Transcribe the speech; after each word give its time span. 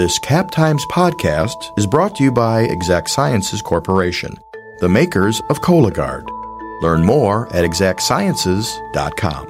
This 0.00 0.18
Cap 0.18 0.50
Times 0.50 0.86
podcast 0.86 1.76
is 1.76 1.86
brought 1.86 2.16
to 2.16 2.24
you 2.24 2.32
by 2.32 2.62
Exact 2.62 3.10
Sciences 3.10 3.60
Corporation, 3.60 4.34
the 4.78 4.88
makers 4.88 5.42
of 5.50 5.60
Cologuard. 5.60 6.26
Learn 6.80 7.04
more 7.04 7.54
at 7.54 7.66
exactsciences.com. 7.66 9.46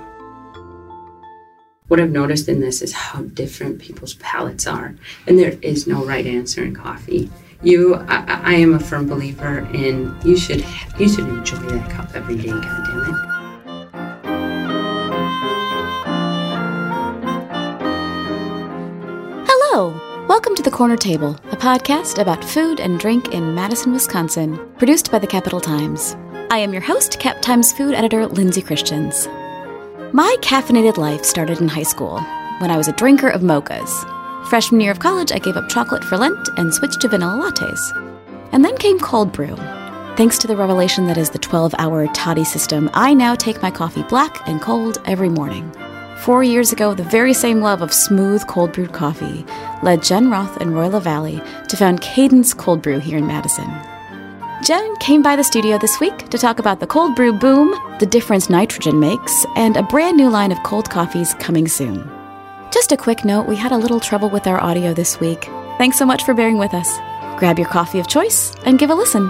What 1.87 2.01
I've 2.01 2.11
noticed 2.11 2.49
in 2.49 2.59
this 2.59 2.83
is 2.83 2.93
how 2.93 3.23
different 3.23 3.81
people's 3.81 4.15
palates 4.15 4.67
are, 4.67 4.97
and 5.29 5.39
there 5.39 5.57
is 5.63 5.87
no 5.87 6.05
right 6.05 6.27
answer 6.27 6.65
in 6.65 6.75
coffee. 6.75 7.31
You, 7.63 7.95
I, 8.09 8.25
I 8.27 8.55
am 8.55 8.75
a 8.75 8.81
firm 8.81 9.07
believer 9.07 9.61
in 9.73 10.17
you 10.25 10.37
should 10.37 10.67
you 10.99 11.09
should 11.09 11.29
enjoy 11.29 11.59
that 11.59 11.91
cup 11.91 12.11
every 12.17 12.35
day. 12.35 12.49
God 12.49 12.87
damn 12.89 13.15
it. 13.15 13.30
Welcome 20.31 20.55
to 20.55 20.63
The 20.63 20.71
Corner 20.71 20.97
Table, 20.97 21.35
a 21.51 21.57
podcast 21.57 22.21
about 22.21 22.45
food 22.45 22.79
and 22.79 23.01
drink 23.01 23.35
in 23.35 23.53
Madison, 23.53 23.93
Wisconsin, 23.93 24.61
produced 24.79 25.11
by 25.11 25.19
the 25.19 25.27
Capital 25.27 25.61
Times. 25.61 26.17
I 26.53 26.59
am 26.59 26.73
your 26.73 26.83
host, 26.83 27.19
Cap 27.19 27.43
Times 27.43 27.73
food 27.73 27.95
editor 27.95 28.29
Lindsay 28.29 28.63
Christians. 28.63 29.27
My 30.13 30.37
caffeinated 30.41 30.99
life 30.99 31.25
started 31.25 31.61
in 31.61 31.67
high 31.67 31.83
school 31.83 32.21
when 32.59 32.71
I 32.71 32.77
was 32.77 32.87
a 32.87 32.93
drinker 32.93 33.29
of 33.29 33.41
mochas. 33.41 33.91
Freshman 34.49 34.81
year 34.81 34.93
of 34.93 35.01
college, 35.01 35.33
I 35.33 35.41
gave 35.41 35.57
up 35.57 35.69
chocolate 35.69 36.05
for 36.05 36.17
Lent 36.17 36.49
and 36.57 36.73
switched 36.73 37.01
to 37.01 37.09
vanilla 37.09 37.51
lattes. 37.51 37.81
And 38.53 38.65
then 38.65 38.77
came 38.77 39.01
cold 39.01 39.33
brew. 39.33 39.57
Thanks 40.17 40.39
to 40.39 40.47
the 40.47 40.57
revelation 40.57 41.09
that 41.09 41.19
is 41.19 41.31
the 41.31 41.41
12 41.41 41.75
hour 41.77 42.07
toddy 42.15 42.45
system, 42.45 42.89
I 42.95 43.15
now 43.15 43.35
take 43.35 43.63
my 43.63 43.73
coffee 43.73 44.05
black 44.05 44.47
and 44.49 44.63
cold 44.63 45.03
every 45.07 45.29
morning. 45.29 45.75
Four 46.21 46.45
years 46.45 46.71
ago, 46.71 46.93
the 46.93 47.03
very 47.03 47.33
same 47.33 47.63
love 47.63 47.81
of 47.81 47.95
smooth 47.95 48.47
cold 48.47 48.73
brewed 48.73 48.93
coffee 48.93 49.47
led 49.83 50.03
Jen 50.03 50.31
Roth 50.31 50.59
and 50.59 50.75
Roy 50.75 50.89
LaValle 50.89 51.43
to 51.69 51.77
found 51.79 52.03
Cadence 52.03 52.53
Cold 52.53 52.83
Brew 52.83 52.99
here 52.99 53.17
in 53.17 53.27
Madison. 53.27 53.67
Jen 54.63 54.97
came 54.97 55.23
by 55.23 55.35
the 55.35 55.43
studio 55.43 55.79
this 55.79 55.99
week 55.99 56.29
to 56.29 56.37
talk 56.37 56.59
about 56.59 56.79
the 56.79 56.87
cold 56.87 57.17
brew 57.17 57.33
boom, 57.33 57.75
the 58.01 58.07
difference 58.07 58.51
nitrogen 58.51 59.01
makes, 59.01 59.47
and 59.57 59.79
a 59.79 59.83
brand 59.83 60.19
new 60.19 60.29
line 60.29 60.53
of 60.53 60.63
cold 60.63 60.91
coffees 60.91 61.33
coming 61.35 61.67
soon. 61.67 62.07
Just 62.71 62.93
a 62.93 62.99
quick 62.99 63.25
note 63.25 63.49
we 63.49 63.57
had 63.57 63.73
a 63.73 63.79
little 63.79 63.99
trouble 63.99 64.29
with 64.29 64.47
our 64.47 64.63
audio 64.63 64.93
this 64.93 65.19
week. 65.21 65.45
Thanks 65.79 65.97
so 65.97 66.05
much 66.05 66.25
for 66.25 66.35
bearing 66.35 66.59
with 66.59 66.75
us. 66.75 66.99
Grab 67.39 67.59
your 67.59 67.69
coffee 67.69 67.99
of 67.99 68.09
choice 68.09 68.55
and 68.67 68.79
give 68.79 68.91
a 68.91 68.95
listen. 68.95 69.27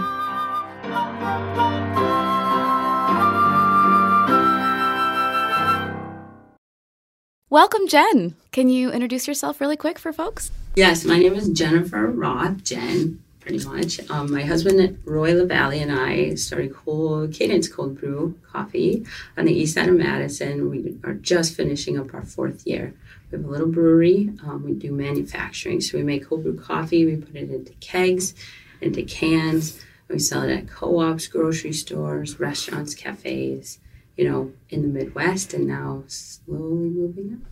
Welcome, 7.52 7.88
Jen. 7.88 8.36
Can 8.52 8.68
you 8.68 8.92
introduce 8.92 9.26
yourself 9.26 9.60
really 9.60 9.76
quick 9.76 9.98
for 9.98 10.12
folks? 10.12 10.52
Yes, 10.76 11.04
my 11.04 11.18
name 11.18 11.34
is 11.34 11.48
Jennifer 11.48 12.06
Roth, 12.06 12.62
Jen, 12.62 13.20
pretty 13.40 13.64
much. 13.64 13.98
Um, 14.08 14.30
my 14.30 14.42
husband, 14.42 15.00
Roy 15.04 15.34
LaValle, 15.34 15.80
and 15.82 15.90
I 15.90 16.36
started 16.36 16.72
cold, 16.72 17.32
Cadence 17.32 17.66
Cold 17.66 17.98
Brew 17.98 18.38
Coffee 18.52 19.04
on 19.36 19.46
the 19.46 19.52
east 19.52 19.74
side 19.74 19.88
of 19.88 19.96
Madison. 19.96 20.70
We 20.70 20.96
are 21.02 21.14
just 21.14 21.56
finishing 21.56 21.98
up 21.98 22.14
our 22.14 22.22
fourth 22.22 22.64
year. 22.68 22.94
We 23.32 23.38
have 23.38 23.44
a 23.44 23.50
little 23.50 23.66
brewery. 23.66 24.32
Um, 24.44 24.62
we 24.62 24.74
do 24.74 24.92
manufacturing. 24.92 25.80
So 25.80 25.98
we 25.98 26.04
make 26.04 26.28
cold 26.28 26.44
brew 26.44 26.56
coffee, 26.56 27.04
we 27.04 27.16
put 27.16 27.34
it 27.34 27.50
into 27.50 27.72
kegs, 27.80 28.32
into 28.80 29.02
cans. 29.02 29.84
We 30.06 30.20
sell 30.20 30.44
it 30.44 30.52
at 30.56 30.68
co 30.68 31.00
ops, 31.00 31.26
grocery 31.26 31.72
stores, 31.72 32.38
restaurants, 32.38 32.94
cafes 32.94 33.80
you 34.16 34.28
know, 34.28 34.52
in 34.68 34.82
the 34.82 34.88
Midwest 34.88 35.54
and 35.54 35.66
now 35.66 36.04
slowly 36.06 36.88
moving 36.88 37.40
up. 37.40 37.50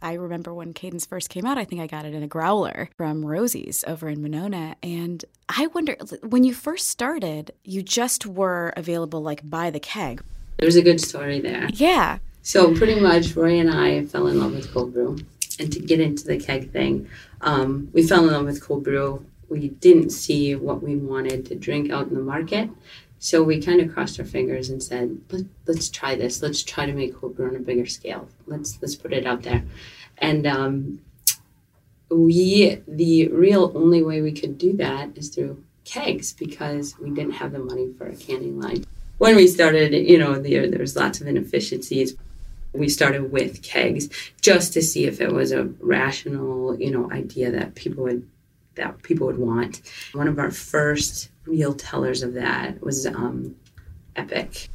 I 0.00 0.12
remember 0.14 0.54
when 0.54 0.74
Cadence 0.74 1.06
first 1.06 1.28
came 1.28 1.44
out, 1.44 1.58
I 1.58 1.64
think 1.64 1.80
I 1.80 1.86
got 1.86 2.04
it 2.04 2.14
in 2.14 2.22
a 2.22 2.28
growler 2.28 2.88
from 2.96 3.24
Rosie's 3.24 3.84
over 3.86 4.08
in 4.08 4.22
Monona. 4.22 4.76
And 4.82 5.24
I 5.48 5.66
wonder, 5.68 5.96
when 6.22 6.44
you 6.44 6.54
first 6.54 6.86
started, 6.86 7.52
you 7.64 7.82
just 7.82 8.24
were 8.24 8.72
available 8.76 9.22
like 9.22 9.48
by 9.48 9.70
the 9.70 9.80
keg. 9.80 10.22
There's 10.58 10.76
a 10.76 10.82
good 10.82 11.00
story 11.00 11.40
there. 11.40 11.68
Yeah. 11.72 12.18
So 12.42 12.74
pretty 12.74 13.00
much 13.00 13.34
Roy 13.34 13.58
and 13.58 13.70
I 13.70 14.04
fell 14.06 14.28
in 14.28 14.40
love 14.40 14.54
with 14.54 14.72
cold 14.72 14.92
brew. 14.92 15.18
And 15.60 15.72
to 15.72 15.80
get 15.80 16.00
into 16.00 16.24
the 16.24 16.38
keg 16.38 16.70
thing, 16.70 17.08
um, 17.40 17.90
we 17.92 18.06
fell 18.06 18.24
in 18.24 18.32
love 18.32 18.44
with 18.44 18.62
cold 18.62 18.84
brew. 18.84 19.24
We 19.48 19.68
didn't 19.68 20.10
see 20.10 20.54
what 20.54 20.82
we 20.82 20.94
wanted 20.94 21.46
to 21.46 21.56
drink 21.56 21.90
out 21.90 22.08
in 22.08 22.14
the 22.14 22.20
market. 22.20 22.70
So 23.18 23.42
we 23.42 23.60
kind 23.60 23.80
of 23.80 23.92
crossed 23.92 24.18
our 24.20 24.26
fingers 24.26 24.70
and 24.70 24.82
said, 24.82 25.18
Let, 25.30 25.44
let's 25.66 25.88
try 25.88 26.14
this. 26.14 26.42
Let's 26.42 26.62
try 26.62 26.86
to 26.86 26.92
make 26.92 27.18
brew 27.20 27.48
on 27.48 27.56
a 27.56 27.60
bigger 27.60 27.86
scale. 27.86 28.28
Let's 28.46 28.78
let's 28.80 28.94
put 28.94 29.12
it 29.12 29.26
out 29.26 29.42
there. 29.42 29.64
And 30.18 30.46
um, 30.46 31.00
we 32.10 32.80
the 32.86 33.28
real 33.28 33.72
only 33.74 34.02
way 34.02 34.20
we 34.20 34.32
could 34.32 34.58
do 34.58 34.72
that 34.74 35.16
is 35.16 35.28
through 35.28 35.62
kegs 35.84 36.32
because 36.32 36.98
we 36.98 37.10
didn't 37.10 37.32
have 37.32 37.52
the 37.52 37.58
money 37.58 37.92
for 37.96 38.06
a 38.06 38.16
canning 38.16 38.60
line. 38.60 38.84
When 39.18 39.34
we 39.34 39.48
started, 39.48 39.92
you 39.92 40.18
know, 40.18 40.38
there 40.38 40.78
was 40.78 40.94
lots 40.94 41.20
of 41.20 41.26
inefficiencies. 41.26 42.14
We 42.72 42.88
started 42.88 43.32
with 43.32 43.62
kegs 43.62 44.08
just 44.40 44.72
to 44.74 44.82
see 44.82 45.06
if 45.06 45.20
it 45.20 45.32
was 45.32 45.50
a 45.50 45.64
rational, 45.80 46.78
you 46.78 46.90
know, 46.90 47.10
idea 47.10 47.50
that 47.50 47.74
people 47.74 48.04
would 48.04 48.28
that 48.76 49.02
people 49.02 49.26
would 49.26 49.38
want. 49.38 49.82
One 50.12 50.28
of 50.28 50.38
our 50.38 50.52
first 50.52 51.30
real 51.48 51.74
tellers 51.74 52.22
of 52.22 52.34
that 52.34 52.80
was 52.82 53.06
um, 53.06 53.56
Epic. 54.16 54.68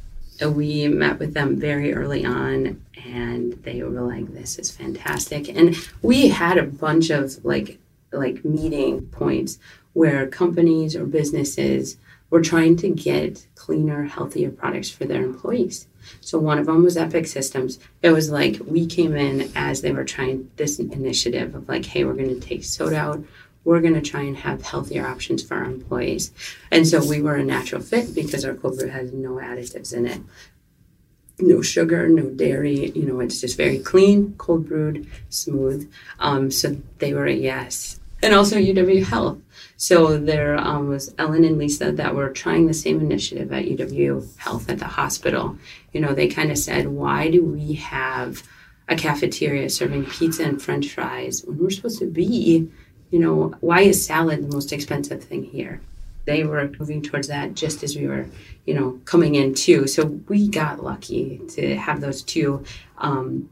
We 0.44 0.88
met 0.88 1.18
with 1.18 1.34
them 1.34 1.56
very 1.56 1.94
early 1.94 2.24
on 2.24 2.82
and 3.04 3.52
they 3.62 3.82
were 3.82 4.00
like, 4.00 4.32
this 4.34 4.58
is 4.58 4.70
fantastic. 4.70 5.48
And 5.48 5.76
we 6.02 6.28
had 6.28 6.58
a 6.58 6.64
bunch 6.64 7.10
of 7.10 7.44
like 7.44 7.78
like 8.12 8.44
meeting 8.44 9.06
points 9.06 9.58
where 9.92 10.26
companies 10.26 10.94
or 10.94 11.04
businesses 11.04 11.96
were 12.30 12.42
trying 12.42 12.76
to 12.76 12.88
get 12.88 13.46
cleaner, 13.54 14.04
healthier 14.04 14.50
products 14.50 14.90
for 14.90 15.04
their 15.04 15.22
employees. 15.22 15.86
So 16.20 16.38
one 16.38 16.58
of 16.58 16.66
them 16.66 16.82
was 16.82 16.96
Epic 16.96 17.26
Systems. 17.26 17.78
It 18.02 18.10
was 18.10 18.30
like 18.30 18.58
we 18.66 18.86
came 18.86 19.14
in 19.16 19.50
as 19.54 19.80
they 19.80 19.92
were 19.92 20.04
trying 20.04 20.50
this 20.56 20.78
initiative 20.78 21.54
of 21.54 21.68
like, 21.68 21.84
hey, 21.84 22.04
we're 22.04 22.14
going 22.14 22.40
to 22.40 22.46
take 22.46 22.64
soda 22.64 22.96
out 22.96 23.24
we're 23.64 23.80
going 23.80 23.94
to 23.94 24.02
try 24.02 24.22
and 24.22 24.36
have 24.36 24.62
healthier 24.62 25.06
options 25.06 25.42
for 25.42 25.56
our 25.56 25.64
employees. 25.64 26.32
And 26.70 26.86
so 26.86 27.06
we 27.06 27.22
were 27.22 27.36
a 27.36 27.44
natural 27.44 27.82
fit 27.82 28.14
because 28.14 28.44
our 28.44 28.54
cold 28.54 28.78
brew 28.78 28.88
has 28.88 29.12
no 29.12 29.32
additives 29.32 29.94
in 29.94 30.06
it. 30.06 30.20
No 31.40 31.62
sugar, 31.62 32.08
no 32.08 32.30
dairy, 32.30 32.90
you 32.90 33.02
know, 33.02 33.18
it's 33.20 33.40
just 33.40 33.56
very 33.56 33.78
clean, 33.78 34.34
cold 34.38 34.68
brewed, 34.68 35.08
smooth. 35.30 35.90
Um, 36.20 36.50
so 36.50 36.76
they 36.98 37.12
were 37.12 37.26
a 37.26 37.32
yes. 37.32 37.98
And 38.22 38.34
also 38.34 38.56
UW 38.56 39.04
Health. 39.04 39.38
So 39.76 40.16
there 40.16 40.56
um, 40.56 40.88
was 40.88 41.12
Ellen 41.18 41.44
and 41.44 41.58
Lisa 41.58 41.90
that 41.92 42.14
were 42.14 42.30
trying 42.30 42.66
the 42.66 42.74
same 42.74 43.00
initiative 43.00 43.52
at 43.52 43.64
UW 43.64 44.36
Health 44.38 44.70
at 44.70 44.78
the 44.78 44.86
hospital. 44.86 45.58
You 45.92 46.00
know, 46.00 46.14
they 46.14 46.28
kind 46.28 46.50
of 46.52 46.58
said, 46.58 46.86
why 46.88 47.30
do 47.30 47.44
we 47.44 47.74
have 47.74 48.42
a 48.88 48.96
cafeteria 48.96 49.68
serving 49.68 50.06
pizza 50.06 50.44
and 50.44 50.62
french 50.62 50.92
fries 50.92 51.44
when 51.44 51.58
we're 51.58 51.70
supposed 51.70 51.98
to 51.98 52.06
be 52.06 52.70
you 53.14 53.20
know, 53.20 53.54
why 53.60 53.82
is 53.82 54.04
salad 54.04 54.42
the 54.42 54.52
most 54.52 54.72
expensive 54.72 55.22
thing 55.22 55.44
here? 55.44 55.80
They 56.24 56.42
were 56.42 56.72
moving 56.80 57.00
towards 57.00 57.28
that 57.28 57.54
just 57.54 57.84
as 57.84 57.94
we 57.94 58.08
were, 58.08 58.26
you 58.66 58.74
know, 58.74 58.98
coming 59.04 59.36
in 59.36 59.54
too. 59.54 59.86
So 59.86 60.06
we 60.28 60.48
got 60.48 60.82
lucky 60.82 61.40
to 61.50 61.76
have 61.76 62.00
those 62.00 62.22
two, 62.22 62.64
um, 62.98 63.48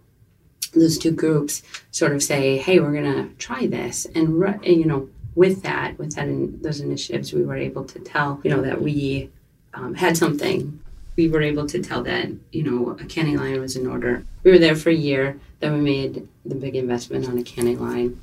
those 0.75 0.99
two 0.99 1.13
groups 1.13 1.63
sort 1.93 2.11
of 2.11 2.25
say, 2.25 2.59
"Hey, 2.59 2.81
we're 2.81 2.93
gonna 2.93 3.29
try 3.39 3.69
this," 3.69 4.05
and, 4.17 4.31
you 4.65 4.85
know, 4.85 5.09
with 5.37 5.63
that, 5.63 5.97
with 5.97 6.17
that, 6.17 6.27
in, 6.27 6.61
those 6.61 6.81
initiatives, 6.81 7.33
we 7.33 7.45
were 7.45 7.57
able 7.69 7.85
to 7.85 8.01
tell, 8.01 8.41
you 8.43 8.51
know, 8.51 8.63
that 8.63 8.83
we 8.83 9.31
um, 9.75 9.95
had 9.95 10.17
something. 10.17 10.81
We 11.17 11.29
were 11.29 11.43
able 11.43 11.67
to 11.69 11.81
tell 11.81 12.03
that, 12.03 12.31
you 12.51 12.65
know, 12.65 12.97
a 13.01 13.05
canning 13.05 13.37
line 13.37 13.61
was 13.61 13.77
in 13.77 13.87
order. 13.87 14.25
We 14.43 14.51
were 14.51 14.59
there 14.59 14.75
for 14.75 14.91
a 14.91 15.05
year. 15.09 15.39
Then 15.61 15.75
we 15.75 15.81
made 15.81 16.27
the 16.45 16.57
big 16.57 16.75
investment 16.75 17.29
on 17.29 17.39
a 17.39 17.45
canning 17.45 17.79
line 17.79 18.19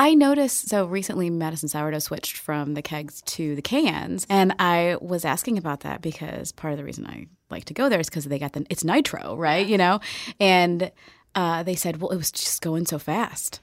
I 0.00 0.14
noticed 0.14 0.68
so 0.68 0.86
recently 0.86 1.28
Madison 1.28 1.68
Sourdough 1.68 1.98
switched 1.98 2.36
from 2.36 2.74
the 2.74 2.82
kegs 2.82 3.20
to 3.22 3.56
the 3.56 3.62
cans, 3.62 4.28
and 4.30 4.54
I 4.60 4.96
was 5.00 5.24
asking 5.24 5.58
about 5.58 5.80
that 5.80 6.02
because 6.02 6.52
part 6.52 6.72
of 6.72 6.78
the 6.78 6.84
reason 6.84 7.04
I 7.04 7.26
like 7.50 7.64
to 7.64 7.74
go 7.74 7.88
there 7.88 7.98
is 7.98 8.08
because 8.08 8.24
they 8.26 8.38
got 8.38 8.52
the 8.52 8.64
it's 8.70 8.84
nitro, 8.84 9.34
right? 9.34 9.66
You 9.66 9.76
know, 9.76 9.98
and 10.38 10.92
uh, 11.34 11.64
they 11.64 11.74
said, 11.74 12.00
well, 12.00 12.10
it 12.10 12.16
was 12.16 12.30
just 12.30 12.62
going 12.62 12.86
so 12.86 13.00
fast. 13.00 13.58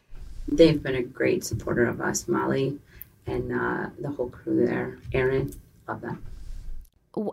They've 0.46 0.84
been 0.84 0.96
a 0.96 1.04
great 1.04 1.46
supporter 1.46 1.88
of 1.88 2.02
us, 2.02 2.28
Molly, 2.28 2.80
and 3.26 3.54
uh, 3.54 3.92
the 3.98 4.10
whole 4.10 4.30
crew 4.30 4.68
there. 4.68 5.00
Aaron, 5.14 5.58
love 5.88 6.02
them. 6.02 6.22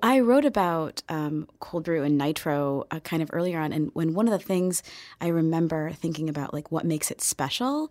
I 0.01 0.21
wrote 0.21 0.45
about 0.45 1.03
um, 1.09 1.49
cold 1.59 1.83
brew 1.85 2.05
and 2.05 2.17
nitro 2.17 2.87
uh, 2.93 3.01
kind 3.01 3.21
of 3.21 3.31
earlier 3.33 3.59
on, 3.59 3.73
and 3.73 3.91
when 3.95 4.15
one 4.15 4.29
of 4.29 4.33
the 4.33 4.45
things 4.45 4.81
I 5.21 5.27
remember 5.27 5.91
thinking 5.91 6.29
about, 6.29 6.55
like 6.55 6.71
what 6.71 6.85
makes 6.85 7.11
it 7.11 7.21
special, 7.21 7.91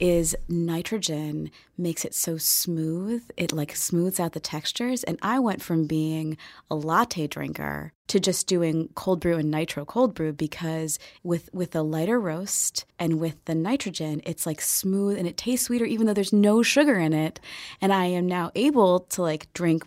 is 0.00 0.36
nitrogen 0.48 1.50
makes 1.76 2.04
it 2.04 2.14
so 2.14 2.36
smooth. 2.36 3.22
It 3.36 3.52
like 3.52 3.74
smooths 3.76 4.20
out 4.20 4.32
the 4.32 4.40
textures. 4.40 5.04
And 5.04 5.18
I 5.22 5.38
went 5.38 5.62
from 5.62 5.86
being 5.86 6.36
a 6.70 6.74
latte 6.74 7.26
drinker 7.26 7.92
to 8.08 8.20
just 8.20 8.46
doing 8.46 8.88
cold 8.94 9.20
brew 9.20 9.36
and 9.36 9.50
nitro 9.50 9.84
cold 9.84 10.14
brew 10.14 10.32
because 10.32 10.98
with 11.22 11.48
with 11.52 11.74
a 11.74 11.82
lighter 11.82 12.20
roast 12.20 12.84
and 12.98 13.20
with 13.20 13.42
the 13.44 13.54
nitrogen, 13.54 14.20
it's 14.26 14.46
like 14.46 14.60
smooth 14.60 15.18
and 15.18 15.26
it 15.26 15.36
tastes 15.36 15.66
sweeter 15.66 15.84
even 15.84 16.06
though 16.06 16.14
there's 16.14 16.32
no 16.32 16.62
sugar 16.62 16.98
in 16.98 17.12
it. 17.12 17.40
And 17.80 17.92
I 17.92 18.06
am 18.06 18.26
now 18.26 18.50
able 18.54 19.00
to 19.00 19.22
like 19.22 19.52
drink 19.52 19.84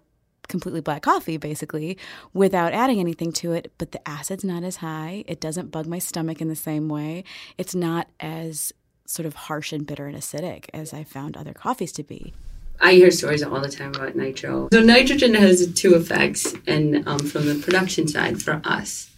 completely 0.47 0.79
black 0.79 1.01
coffee 1.01 1.35
basically 1.35 1.97
without 2.33 2.71
adding 2.71 3.01
anything 3.01 3.33
to 3.33 3.51
it 3.51 3.73
but 3.77 3.91
the 3.91 4.07
acid's 4.07 4.45
not 4.45 4.63
as 4.63 4.77
high 4.77 5.21
it 5.27 5.41
doesn't 5.41 5.71
bug 5.71 5.85
my 5.85 5.99
stomach 5.99 6.39
in 6.39 6.47
the 6.47 6.55
same 6.55 6.87
way 6.87 7.21
it's 7.57 7.75
not 7.75 8.07
as 8.21 8.71
sort 9.07 9.25
of 9.25 9.33
harsh 9.33 9.73
and 9.73 9.87
bitter 9.87 10.05
and 10.05 10.15
acidic 10.15 10.65
as 10.73 10.93
I 10.93 11.03
found 11.03 11.35
other 11.35 11.53
coffees 11.53 11.91
to 11.93 12.03
be. 12.03 12.33
I 12.79 12.93
hear 12.93 13.09
stories 13.09 13.41
all 13.41 13.59
the 13.59 13.69
time 13.69 13.95
about 13.95 14.15
nitro. 14.15 14.69
So 14.71 14.81
nitrogen 14.81 15.33
has 15.33 15.73
two 15.73 15.95
effects, 15.95 16.53
and 16.67 17.07
um, 17.07 17.19
from 17.19 17.47
the 17.47 17.55
production 17.55 18.07
side 18.07 18.41
for 18.41 18.61
us, 18.63 19.09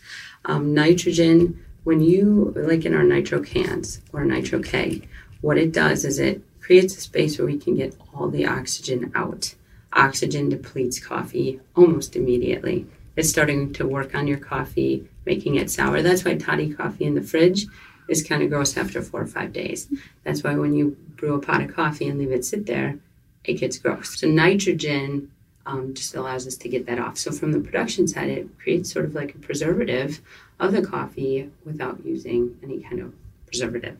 um, 0.45 0.73
nitrogen 0.73 1.65
when 1.83 2.01
you 2.01 2.53
like 2.55 2.85
in 2.85 2.93
our 2.93 3.03
nitro 3.03 3.41
cans 3.41 4.01
or 4.13 4.23
nitro 4.23 4.61
keg, 4.61 5.07
what 5.41 5.57
it 5.57 5.71
does 5.71 6.05
is 6.05 6.19
it 6.19 6.41
creates 6.61 6.95
a 6.95 7.01
space 7.01 7.37
where 7.37 7.47
we 7.47 7.57
can 7.57 7.75
get 7.75 7.95
all 8.13 8.29
the 8.29 8.45
oxygen 8.45 9.11
out. 9.15 9.55
Oxygen 9.93 10.49
depletes 10.49 10.99
coffee 10.99 11.59
almost 11.75 12.15
immediately. 12.15 12.85
It's 13.15 13.29
starting 13.29 13.73
to 13.73 13.87
work 13.87 14.13
on 14.13 14.27
your 14.27 14.37
coffee, 14.37 15.07
making 15.25 15.55
it 15.55 15.71
sour. 15.71 16.01
That's 16.01 16.23
why 16.23 16.35
toddy 16.35 16.73
coffee 16.73 17.05
in 17.05 17.15
the 17.15 17.21
fridge 17.21 17.65
is 18.09 18.23
kind 18.23 18.43
of 18.43 18.49
gross 18.49 18.75
after 18.75 19.01
four 19.01 19.21
or 19.21 19.27
five 19.27 19.53
days. 19.53 19.87
That's 20.23 20.43
why 20.43 20.55
when 20.55 20.73
you 20.73 20.97
brew 21.15 21.35
a 21.35 21.39
pot 21.39 21.61
of 21.61 21.73
coffee 21.73 22.07
and 22.07 22.19
leave 22.19 22.31
it 22.31 22.43
sit 22.43 22.65
there, 22.65 22.97
it 23.43 23.53
gets 23.53 23.77
gross. 23.77 24.19
So 24.19 24.27
nitrogen 24.27 25.31
um, 25.65 25.93
just 25.93 26.15
allows 26.15 26.47
us 26.47 26.55
to 26.57 26.69
get 26.69 26.85
that 26.87 26.99
off. 26.99 27.17
So 27.17 27.31
from 27.31 27.51
the 27.51 27.59
production 27.59 28.07
side, 28.07 28.29
it 28.29 28.47
creates 28.57 28.91
sort 28.91 29.05
of 29.05 29.15
like 29.15 29.35
a 29.35 29.37
preservative 29.39 30.21
of 30.59 30.71
the 30.71 30.81
coffee 30.81 31.49
without 31.63 32.03
using 32.03 32.57
any 32.63 32.81
kind 32.81 32.99
of 32.99 33.13
preservative. 33.45 33.97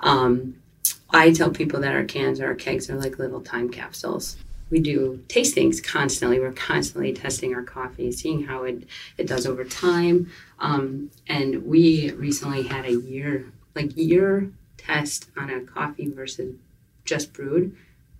Um, 0.00 0.56
I 1.10 1.32
tell 1.32 1.50
people 1.50 1.80
that 1.80 1.94
our 1.94 2.04
cans 2.04 2.40
or 2.40 2.46
our 2.46 2.54
kegs 2.54 2.88
are 2.88 2.96
like 2.96 3.18
little 3.18 3.40
time 3.40 3.68
capsules. 3.70 4.36
We 4.70 4.80
do 4.80 5.22
tastings 5.28 5.82
constantly. 5.82 6.38
We're 6.38 6.52
constantly 6.52 7.12
testing 7.12 7.54
our 7.54 7.62
coffee, 7.62 8.12
seeing 8.12 8.44
how 8.44 8.64
it, 8.64 8.86
it 9.18 9.26
does 9.26 9.46
over 9.46 9.64
time. 9.64 10.30
Um, 10.60 11.10
and 11.26 11.66
we 11.66 12.12
recently 12.12 12.62
had 12.62 12.84
a 12.84 12.92
year, 12.92 13.52
like 13.74 13.96
year 13.96 14.50
test 14.78 15.28
on 15.36 15.50
a 15.50 15.60
coffee 15.60 16.08
versus 16.08 16.54
just 17.04 17.32
brewed, 17.32 17.76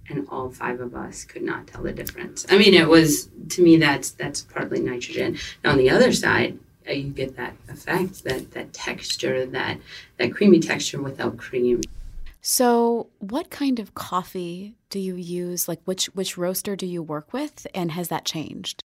and 0.08 0.26
all 0.28 0.50
five 0.50 0.80
of 0.80 0.94
us 0.94 1.24
could 1.24 1.42
not 1.42 1.66
tell 1.66 1.82
the 1.82 1.92
difference. 1.92 2.44
I 2.50 2.58
mean, 2.58 2.74
it 2.74 2.88
was 2.88 3.28
to 3.50 3.62
me 3.62 3.76
that's 3.76 4.10
that's 4.10 4.42
partly 4.42 4.80
nitrogen. 4.80 5.38
Now 5.62 5.70
on 5.70 5.78
the 5.78 5.90
other 5.90 6.12
side, 6.12 6.58
uh, 6.88 6.92
you 6.92 7.10
get 7.10 7.36
that 7.36 7.54
effect, 7.68 8.24
that 8.24 8.50
that 8.52 8.72
texture, 8.72 9.46
that 9.46 9.78
that 10.18 10.32
creamy 10.32 10.60
texture 10.60 11.00
without 11.00 11.36
cream. 11.36 11.82
So, 12.42 13.08
what 13.18 13.50
kind 13.50 13.78
of 13.78 13.94
coffee 13.94 14.74
do 14.90 14.98
you 14.98 15.14
use? 15.14 15.68
Like, 15.68 15.80
which 15.84 16.06
which 16.06 16.36
roaster 16.36 16.76
do 16.76 16.86
you 16.86 17.02
work 17.02 17.32
with, 17.32 17.66
and 17.74 17.92
has 17.92 18.08
that 18.08 18.24
changed? 18.24 18.82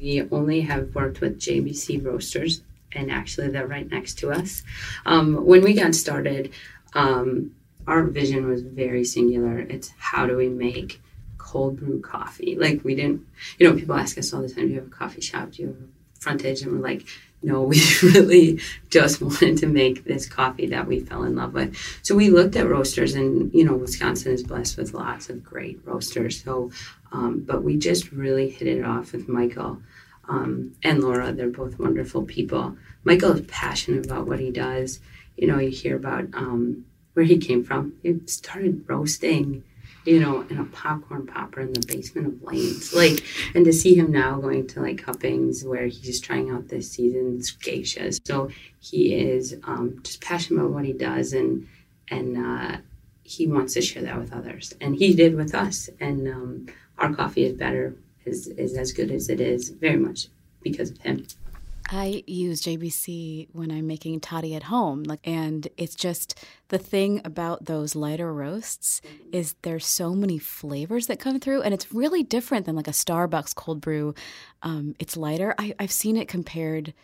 We 0.00 0.22
only 0.32 0.62
have 0.62 0.94
worked 0.94 1.20
with 1.20 1.38
JBC 1.38 2.04
roasters 2.04 2.62
and 2.94 3.10
actually 3.10 3.48
they're 3.48 3.66
right 3.66 3.90
next 3.90 4.18
to 4.18 4.30
us. 4.30 4.62
Um, 5.06 5.44
when 5.46 5.62
we 5.62 5.74
got 5.74 5.94
started, 5.94 6.52
um, 6.94 7.54
our 7.86 8.04
vision 8.04 8.48
was 8.48 8.62
very 8.62 9.04
singular. 9.04 9.58
It's 9.58 9.92
how 9.98 10.26
do 10.26 10.36
we 10.36 10.48
make 10.48 11.00
cold 11.38 11.78
brew 11.78 12.00
coffee? 12.00 12.56
Like 12.56 12.84
we 12.84 12.94
didn't, 12.94 13.26
you 13.58 13.68
know, 13.68 13.76
people 13.76 13.94
ask 13.94 14.18
us 14.18 14.32
all 14.32 14.42
the 14.42 14.48
time, 14.48 14.68
do 14.68 14.74
you 14.74 14.80
have 14.80 14.86
a 14.86 14.90
coffee 14.90 15.20
shop? 15.20 15.52
Do 15.52 15.62
you 15.62 15.68
have 15.68 15.76
a 15.76 16.20
frontage? 16.20 16.62
And 16.62 16.72
we're 16.72 16.86
like, 16.86 17.06
no, 17.42 17.62
we 17.72 17.80
really 18.02 18.60
just 18.90 19.20
wanted 19.22 19.58
to 19.58 19.66
make 19.66 20.04
this 20.04 20.28
coffee 20.28 20.66
that 20.68 20.86
we 20.86 21.00
fell 21.00 21.24
in 21.24 21.36
love 21.36 21.54
with. 21.54 21.76
So 22.02 22.14
we 22.14 22.30
looked 22.30 22.56
at 22.56 22.68
roasters, 22.68 23.14
and 23.14 23.52
you 23.52 23.64
know, 23.64 23.74
Wisconsin 23.74 24.32
is 24.32 24.42
blessed 24.42 24.76
with 24.76 24.94
lots 24.94 25.28
of 25.28 25.44
great 25.44 25.80
roasters. 25.84 26.42
So, 26.42 26.70
um, 27.12 27.44
but 27.46 27.62
we 27.62 27.76
just 27.76 28.12
really 28.12 28.48
hit 28.48 28.68
it 28.68 28.84
off 28.84 29.12
with 29.12 29.28
Michael 29.28 29.82
um, 30.28 30.74
and 30.82 31.02
Laura. 31.02 31.32
They're 31.32 31.48
both 31.48 31.78
wonderful 31.78 32.22
people. 32.22 32.76
Michael 33.04 33.32
is 33.32 33.46
passionate 33.48 34.06
about 34.06 34.26
what 34.26 34.40
he 34.40 34.50
does. 34.50 35.00
You 35.36 35.48
know, 35.48 35.58
you 35.58 35.70
hear 35.70 35.96
about 35.96 36.24
um, 36.34 36.84
where 37.14 37.24
he 37.24 37.38
came 37.38 37.64
from. 37.64 37.94
He 38.02 38.20
started 38.26 38.84
roasting, 38.88 39.64
you 40.04 40.20
know, 40.20 40.42
in 40.50 40.58
a 40.58 40.64
popcorn 40.64 41.26
popper 41.26 41.60
in 41.60 41.72
the 41.72 41.84
basement 41.86 42.26
of 42.26 42.42
Lane's. 42.42 42.92
Like, 42.94 43.24
and 43.54 43.64
to 43.64 43.72
see 43.72 43.94
him 43.94 44.10
now 44.10 44.40
going 44.40 44.66
to 44.68 44.80
like 44.80 44.98
cuppings 44.98 45.64
where 45.64 45.86
he's 45.86 46.20
trying 46.20 46.50
out 46.50 46.68
this 46.68 46.90
season's 46.90 47.56
geishas. 47.56 48.20
So 48.26 48.50
he 48.80 49.14
is 49.14 49.56
um, 49.64 50.00
just 50.02 50.20
passionate 50.20 50.60
about 50.60 50.72
what 50.72 50.84
he 50.84 50.92
does 50.92 51.32
and 51.32 51.68
and 52.08 52.36
uh, 52.36 52.76
he 53.22 53.46
wants 53.46 53.74
to 53.74 53.80
share 53.80 54.02
that 54.02 54.18
with 54.18 54.32
others. 54.32 54.74
And 54.80 54.94
he 54.94 55.14
did 55.14 55.34
with 55.34 55.54
us. 55.54 55.88
And 56.00 56.28
um, 56.28 56.66
our 56.98 57.14
coffee 57.14 57.44
is 57.44 57.54
better 57.54 57.96
is, 58.24 58.48
is 58.48 58.76
as 58.76 58.92
good 58.92 59.10
as 59.10 59.28
it 59.28 59.40
is 59.40 59.70
very 59.70 59.96
much 59.96 60.28
because 60.62 60.90
of 60.90 60.98
him. 60.98 61.26
I 61.94 62.24
use 62.26 62.62
JBC 62.62 63.48
when 63.52 63.70
I'm 63.70 63.86
making 63.86 64.20
toddy 64.20 64.54
at 64.54 64.62
home. 64.62 65.02
Like, 65.02 65.20
and 65.24 65.68
it's 65.76 65.94
just 65.94 66.42
the 66.68 66.78
thing 66.78 67.20
about 67.22 67.66
those 67.66 67.94
lighter 67.94 68.32
roasts 68.32 69.02
is 69.30 69.54
there's 69.60 69.86
so 69.86 70.14
many 70.14 70.38
flavors 70.38 71.06
that 71.08 71.20
come 71.20 71.38
through, 71.38 71.60
and 71.60 71.74
it's 71.74 71.92
really 71.92 72.22
different 72.22 72.64
than 72.64 72.76
like 72.76 72.88
a 72.88 72.92
Starbucks 72.92 73.54
cold 73.54 73.82
brew. 73.82 74.14
Um, 74.62 74.94
it's 74.98 75.18
lighter. 75.18 75.54
I, 75.58 75.74
have 75.78 75.92
seen 75.92 76.16
it 76.16 76.28
compared, 76.28 76.94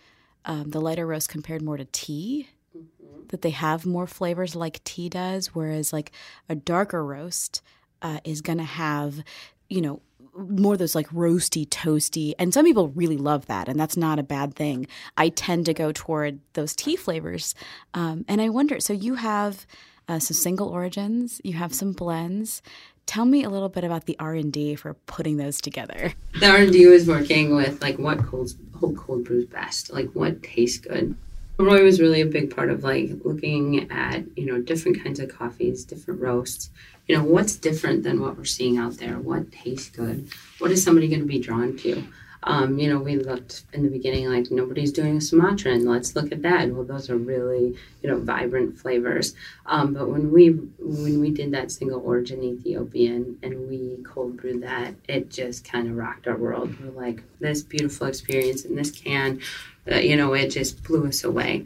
um, 0.47 0.71
the 0.71 0.81
lighter 0.81 1.07
roast 1.07 1.29
compared 1.29 1.61
more 1.61 1.77
to 1.77 1.85
tea. 1.85 2.49
Mm-hmm. 2.75 3.27
That 3.29 3.43
they 3.43 3.51
have 3.51 3.85
more 3.85 4.07
flavors 4.07 4.57
like 4.57 4.83
tea 4.85 5.11
does, 5.11 5.49
whereas 5.49 5.93
like 5.93 6.13
a 6.49 6.55
darker 6.55 7.05
roast 7.05 7.61
uh, 8.01 8.21
is 8.25 8.41
going 8.41 8.59
to 8.59 8.65
have, 8.65 9.23
you 9.69 9.83
know, 9.83 10.01
more 10.39 10.77
those 10.77 10.95
like 10.95 11.09
roasty, 11.09 11.67
toasty, 11.69 12.35
and 12.39 12.55
some 12.55 12.65
people 12.65 12.89
really 12.89 13.17
love 13.17 13.47
that, 13.47 13.69
and 13.69 13.79
that's 13.79 13.97
not 13.97 14.19
a 14.19 14.23
bad 14.23 14.55
thing. 14.55 14.87
I 15.17 15.29
tend 15.29 15.67
to 15.67 15.75
go 15.75 15.93
toward 15.93 16.41
those 16.55 16.75
tea 16.75 16.97
flavors, 16.97 17.55
um, 17.95 18.25
and 18.29 18.41
I 18.41 18.49
wonder. 18.49 18.81
So 18.81 18.93
you 18.93 19.15
have 19.15 19.67
uh, 20.09 20.19
some 20.19 20.35
single 20.35 20.69
origins, 20.69 21.41
you 21.45 21.55
have 21.55 21.75
some 21.75 21.93
blends. 21.93 22.63
Tell 23.07 23.25
me 23.25 23.43
a 23.43 23.49
little 23.49 23.71
bit 23.71 23.85
about 23.85 24.05
the 24.05 24.17
R 24.19 24.35
and 24.35 24.53
D 24.53 24.75
for 24.75 24.95
putting 25.07 25.39
those 25.39 25.61
together. 25.61 26.13
The 26.41 26.47
R 26.47 26.57
and 26.59 26.73
D 26.73 26.87
was 26.87 27.07
working 27.07 27.55
with 27.55 27.81
like 27.81 27.99
what 27.99 28.23
cold, 28.25 28.53
cold 28.81 29.25
brews 29.25 29.47
best, 29.47 29.93
like 29.93 30.11
what 30.13 30.43
tastes 30.43 30.79
good. 30.79 31.17
Roy 31.59 31.83
was 31.83 32.01
really 32.01 32.21
a 32.21 32.27
big 32.27 32.55
part 32.55 32.71
of 32.71 32.85
like 32.85 33.11
looking 33.25 33.91
at 33.91 34.23
you 34.37 34.47
know 34.47 34.61
different 34.61 35.03
kinds 35.03 35.19
of 35.19 35.29
coffees, 35.29 35.85
different 35.85 36.21
roasts. 36.21 36.71
You 37.09 37.17
know 37.17 37.25
what's 37.25 37.57
different 37.57 38.05
than 38.05 38.21
what 38.21 38.37
we're 38.37 38.45
seeing 38.45 38.79
out 38.79 38.99
there. 38.99 39.19
What 39.19 39.51
tastes 39.51 39.91
good? 39.91 40.29
What 40.59 40.71
is 40.71 40.85
somebody 40.85 41.09
going 41.09 41.23
to 41.23 41.27
be 41.27 41.41
drawn 41.41 41.77
to? 41.79 42.05
Um, 42.45 42.79
you 42.79 42.89
know, 42.89 43.01
we 43.01 43.17
looked 43.17 43.65
in 43.73 43.83
the 43.83 43.91
beginning 43.91 44.29
like 44.29 44.53
nobody's 44.53 44.93
doing 44.93 45.17
a 45.17 45.21
Sumatra, 45.21 45.73
and 45.73 45.85
let's 45.85 46.15
look 46.15 46.31
at 46.31 46.43
that. 46.43 46.71
Well, 46.71 46.85
those 46.85 47.11
are 47.11 47.17
really 47.17 47.77
you 48.03 48.09
know 48.09 48.21
vibrant 48.21 48.79
flavors. 48.79 49.35
Um, 49.67 49.95
but 49.95 50.09
when 50.09 50.31
we 50.31 50.51
when 50.79 51.21
we 51.21 51.33
did 51.33 51.51
that 51.53 51.73
single 51.73 52.01
origin 52.01 52.45
Ethiopian 52.45 53.37
and 53.43 53.69
we 53.69 53.97
cold 54.05 54.37
brewed 54.37 54.63
that, 54.63 54.95
it 55.09 55.29
just 55.29 55.65
kind 55.65 55.89
of 55.89 55.97
rocked 55.97 56.29
our 56.29 56.37
world. 56.37 56.73
We're 56.81 56.93
like 56.93 57.25
this 57.41 57.63
beautiful 57.63 58.07
experience 58.07 58.65
in 58.65 58.77
this 58.77 58.93
can 58.93 59.41
uh, 59.91 59.97
you 59.97 60.17
know, 60.17 60.35
it 60.35 60.49
just 60.49 60.83
blew 60.85 61.07
us 61.07 61.25
away. 61.25 61.65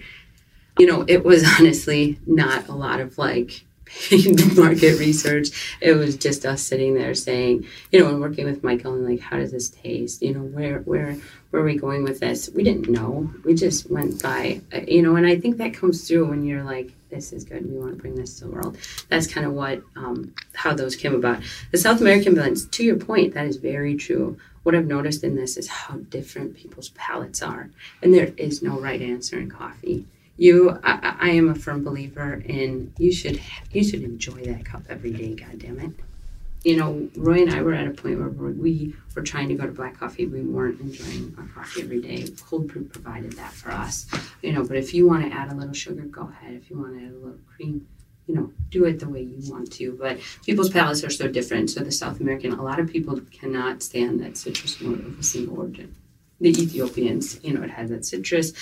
You 0.78 0.86
know, 0.86 1.04
it 1.06 1.24
was 1.24 1.44
honestly 1.60 2.18
not 2.26 2.68
a 2.68 2.74
lot 2.74 3.00
of 3.00 3.18
like 3.18 3.64
market 4.56 4.98
research. 4.98 5.76
It 5.80 5.94
was 5.94 6.16
just 6.16 6.46
us 6.46 6.62
sitting 6.62 6.94
there 6.94 7.14
saying, 7.14 7.66
you 7.90 8.00
know, 8.00 8.08
and 8.08 8.20
working 8.20 8.46
with 8.46 8.64
Michael 8.64 8.94
and 8.94 9.06
like, 9.06 9.20
how 9.20 9.36
does 9.36 9.52
this 9.52 9.70
taste? 9.70 10.22
You 10.22 10.34
know, 10.34 10.40
where 10.40 10.80
where 10.80 11.16
where 11.50 11.62
are 11.62 11.64
we 11.64 11.76
going 11.76 12.02
with 12.02 12.20
this? 12.20 12.48
We 12.54 12.62
didn't 12.64 12.88
know. 12.88 13.30
We 13.44 13.54
just 13.54 13.90
went 13.90 14.22
by, 14.22 14.62
uh, 14.72 14.80
you 14.88 15.02
know, 15.02 15.16
and 15.16 15.26
I 15.26 15.38
think 15.38 15.58
that 15.58 15.74
comes 15.74 16.08
through 16.08 16.30
when 16.30 16.44
you're 16.44 16.64
like, 16.64 16.92
this 17.10 17.32
is 17.32 17.44
good. 17.44 17.70
We 17.70 17.78
want 17.78 17.96
to 17.96 18.00
bring 18.00 18.14
this 18.14 18.38
to 18.38 18.46
the 18.46 18.50
world. 18.50 18.78
That's 19.10 19.26
kind 19.26 19.46
of 19.46 19.52
what 19.52 19.82
um, 19.96 20.34
how 20.54 20.72
those 20.72 20.96
came 20.96 21.14
about. 21.14 21.42
The 21.70 21.78
South 21.78 22.00
American 22.00 22.34
blends. 22.34 22.64
To 22.66 22.84
your 22.84 22.96
point, 22.96 23.34
that 23.34 23.46
is 23.46 23.56
very 23.56 23.96
true 23.96 24.38
what 24.62 24.74
I've 24.74 24.86
noticed 24.86 25.24
in 25.24 25.36
this 25.36 25.56
is 25.56 25.68
how 25.68 25.96
different 25.98 26.54
people's 26.56 26.90
palates 26.90 27.42
are, 27.42 27.70
and 28.02 28.14
there 28.14 28.32
is 28.36 28.62
no 28.62 28.78
right 28.80 29.00
answer 29.02 29.38
in 29.38 29.50
coffee. 29.50 30.06
You, 30.36 30.78
I, 30.82 31.16
I 31.20 31.30
am 31.30 31.48
a 31.48 31.54
firm 31.54 31.84
believer 31.84 32.34
in 32.44 32.92
you 32.98 33.12
should 33.12 33.40
you 33.70 33.84
should 33.84 34.02
enjoy 34.02 34.44
that 34.44 34.64
cup 34.64 34.84
every 34.88 35.12
day. 35.12 35.34
God 35.34 35.58
damn 35.58 35.78
it. 35.80 35.92
you 36.64 36.76
know, 36.76 37.08
Roy 37.16 37.42
and 37.42 37.50
I 37.52 37.62
were 37.62 37.74
at 37.74 37.88
a 37.88 37.90
point 37.90 38.18
where 38.20 38.28
we 38.28 38.94
were 39.16 39.22
trying 39.22 39.48
to 39.48 39.54
go 39.56 39.66
to 39.66 39.72
black 39.72 39.98
coffee. 39.98 40.26
We 40.26 40.42
weren't 40.42 40.80
enjoying 40.80 41.34
our 41.38 41.46
coffee 41.48 41.82
every 41.82 42.00
day. 42.00 42.28
Cold 42.48 42.68
brew 42.68 42.84
provided 42.84 43.32
that 43.34 43.52
for 43.52 43.72
us, 43.72 44.06
you 44.42 44.52
know. 44.52 44.64
But 44.64 44.76
if 44.76 44.94
you 44.94 45.06
want 45.08 45.24
to 45.24 45.36
add 45.36 45.50
a 45.50 45.54
little 45.56 45.74
sugar, 45.74 46.02
go 46.02 46.28
ahead. 46.28 46.54
If 46.54 46.70
you 46.70 46.78
want 46.78 46.98
to 46.98 47.04
add 47.04 47.12
a 47.12 47.16
little 47.16 47.38
cream, 47.56 47.88
you 48.26 48.34
know, 48.34 48.52
do 48.70 48.84
it 48.84 49.00
the 49.00 49.08
way 49.08 49.22
you 49.22 49.50
want 49.50 49.72
to. 49.72 49.92
But 49.92 50.18
people's 50.44 50.70
palates 50.70 51.04
are 51.04 51.10
so 51.10 51.28
different. 51.28 51.70
So 51.70 51.80
the 51.80 51.92
South 51.92 52.20
American, 52.20 52.52
a 52.52 52.62
lot 52.62 52.78
of 52.78 52.90
people 52.90 53.20
cannot 53.30 53.82
stand 53.82 54.20
that 54.20 54.36
citrus 54.36 54.80
note 54.80 55.00
of 55.00 55.18
a 55.18 55.22
single 55.22 55.58
origin. 55.58 55.94
The 56.40 56.50
Ethiopians, 56.50 57.42
you 57.42 57.52
know, 57.52 57.62
it 57.62 57.70
has 57.70 57.90
that 57.90 58.04
citrus, 58.04 58.52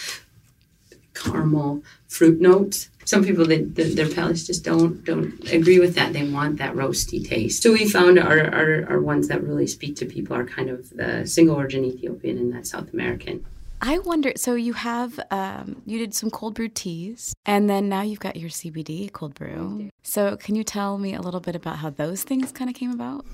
caramel, 1.14 1.82
fruit 2.08 2.40
notes 2.40 2.90
some 3.10 3.24
people 3.24 3.44
that, 3.46 3.74
their 3.74 4.08
palates 4.08 4.46
just 4.46 4.64
don't 4.64 5.02
don't 5.04 5.52
agree 5.52 5.80
with 5.80 5.96
that. 5.96 6.12
They 6.12 6.28
want 6.28 6.58
that 6.58 6.74
roasty 6.74 7.26
taste. 7.26 7.60
So 7.60 7.72
we 7.72 7.88
found 7.88 8.20
our, 8.20 8.54
our, 8.54 8.86
our 8.88 9.00
ones 9.00 9.26
that 9.26 9.42
really 9.42 9.66
speak 9.66 9.96
to 9.96 10.06
people 10.06 10.36
are 10.36 10.44
kind 10.44 10.70
of 10.70 10.90
the 10.90 11.26
single 11.26 11.56
origin 11.56 11.84
Ethiopian 11.84 12.38
and 12.38 12.54
that 12.54 12.68
South 12.68 12.92
American. 12.92 13.44
I 13.82 13.98
wonder. 13.98 14.32
So 14.36 14.54
you 14.54 14.74
have 14.74 15.18
um, 15.30 15.82
you 15.86 15.98
did 15.98 16.14
some 16.14 16.30
cold 16.30 16.54
brew 16.54 16.68
teas, 16.68 17.34
and 17.46 17.68
then 17.68 17.88
now 17.88 18.02
you've 18.02 18.20
got 18.20 18.36
your 18.36 18.50
CBD 18.50 19.10
cold 19.12 19.34
brew. 19.34 19.90
So 20.02 20.36
can 20.36 20.54
you 20.54 20.64
tell 20.64 20.98
me 20.98 21.14
a 21.14 21.20
little 21.20 21.40
bit 21.40 21.56
about 21.56 21.76
how 21.76 21.90
those 21.90 22.22
things 22.22 22.52
kind 22.52 22.68
of 22.68 22.76
came 22.76 22.90
about? 22.90 23.24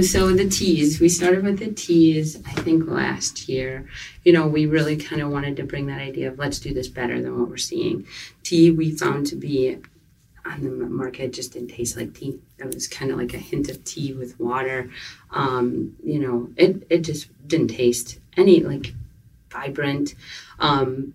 So 0.00 0.32
the 0.32 0.48
teas, 0.48 1.00
we 1.00 1.08
started 1.08 1.44
with 1.44 1.60
the 1.60 1.72
teas, 1.72 2.42
I 2.44 2.52
think 2.52 2.88
last 2.88 3.48
year. 3.48 3.88
You 4.24 4.32
know, 4.32 4.46
we 4.46 4.66
really 4.66 4.96
kind 4.96 5.22
of 5.22 5.30
wanted 5.30 5.56
to 5.56 5.64
bring 5.64 5.86
that 5.86 6.00
idea 6.00 6.28
of 6.28 6.38
let's 6.38 6.58
do 6.58 6.74
this 6.74 6.88
better 6.88 7.22
than 7.22 7.38
what 7.38 7.48
we're 7.48 7.56
seeing. 7.56 8.06
Tea 8.42 8.72
we 8.72 8.90
found 8.90 9.26
to 9.28 9.36
be 9.36 9.78
on 10.44 10.62
the 10.62 10.70
market 10.70 11.32
just 11.32 11.52
didn't 11.52 11.68
taste 11.68 11.96
like 11.96 12.12
tea. 12.12 12.38
It 12.58 12.74
was 12.74 12.88
kind 12.88 13.10
of 13.10 13.18
like 13.18 13.34
a 13.34 13.38
hint 13.38 13.70
of 13.70 13.82
tea 13.84 14.12
with 14.12 14.38
water. 14.38 14.90
Um, 15.30 15.96
you 16.02 16.18
know, 16.18 16.50
it, 16.56 16.86
it 16.90 16.98
just 16.98 17.28
didn't 17.46 17.68
taste 17.68 18.18
any 18.36 18.60
like 18.60 18.92
vibrant. 19.54 20.14
Um, 20.58 21.14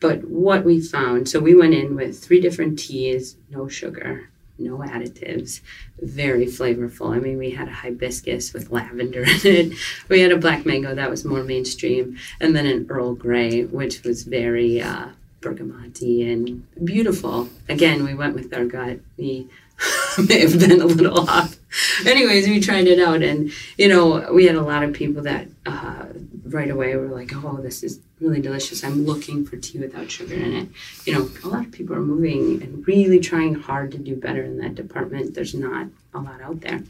but 0.00 0.24
what 0.24 0.64
we 0.64 0.80
found, 0.80 1.28
so 1.28 1.40
we 1.40 1.54
went 1.54 1.74
in 1.74 1.94
with 1.94 2.18
three 2.24 2.40
different 2.40 2.78
teas, 2.78 3.36
no 3.50 3.68
sugar, 3.68 4.30
no 4.58 4.78
additives, 4.78 5.60
very 6.00 6.46
flavorful. 6.46 7.14
I 7.14 7.18
mean, 7.18 7.36
we 7.36 7.50
had 7.50 7.68
a 7.68 7.72
hibiscus 7.72 8.52
with 8.52 8.70
lavender 8.70 9.22
in 9.22 9.40
it. 9.44 9.78
We 10.08 10.20
had 10.20 10.32
a 10.32 10.38
black 10.38 10.64
mango 10.64 10.94
that 10.94 11.10
was 11.10 11.24
more 11.24 11.42
mainstream, 11.42 12.16
and 12.40 12.56
then 12.56 12.66
an 12.66 12.86
Earl 12.88 13.14
Grey, 13.14 13.64
which 13.64 14.02
was 14.02 14.22
very 14.24 14.80
uh, 14.80 15.08
and 15.42 16.66
beautiful. 16.84 17.48
Again, 17.68 18.04
we 18.04 18.14
went 18.14 18.34
with 18.34 18.54
our 18.54 18.66
gut. 18.66 19.00
We 19.16 19.48
may 20.28 20.40
have 20.40 20.58
been 20.58 20.80
a 20.80 20.86
little 20.86 21.28
off. 21.28 21.56
Anyways, 22.04 22.46
we 22.46 22.60
tried 22.60 22.86
it 22.86 23.00
out, 23.00 23.22
and 23.22 23.50
you 23.78 23.88
know, 23.88 24.30
we 24.32 24.46
had 24.46 24.56
a 24.56 24.62
lot 24.62 24.82
of 24.82 24.92
people 24.92 25.22
that 25.22 25.48
uh, 25.64 26.06
right 26.52 26.70
away 26.70 26.96
were 26.96 27.08
like, 27.08 27.32
"Oh, 27.34 27.58
this 27.60 27.82
is 27.82 28.00
really 28.20 28.40
delicious. 28.40 28.84
I'm 28.84 29.04
looking 29.04 29.44
for 29.44 29.56
tea 29.56 29.78
without 29.78 30.10
sugar 30.10 30.34
in 30.34 30.52
it." 30.52 30.68
You 31.06 31.14
know, 31.14 31.30
a 31.44 31.48
lot 31.48 31.66
of 31.66 31.72
people 31.72 31.96
are 31.96 32.00
moving 32.00 32.62
and 32.62 32.86
really 32.86 33.20
trying 33.20 33.54
hard 33.54 33.92
to 33.92 33.98
do 33.98 34.16
better 34.16 34.42
in 34.42 34.58
that 34.58 34.74
department. 34.74 35.34
There's 35.34 35.54
not 35.54 35.88
a 36.14 36.18
lot 36.18 36.40
out 36.40 36.60
there, 36.60 36.82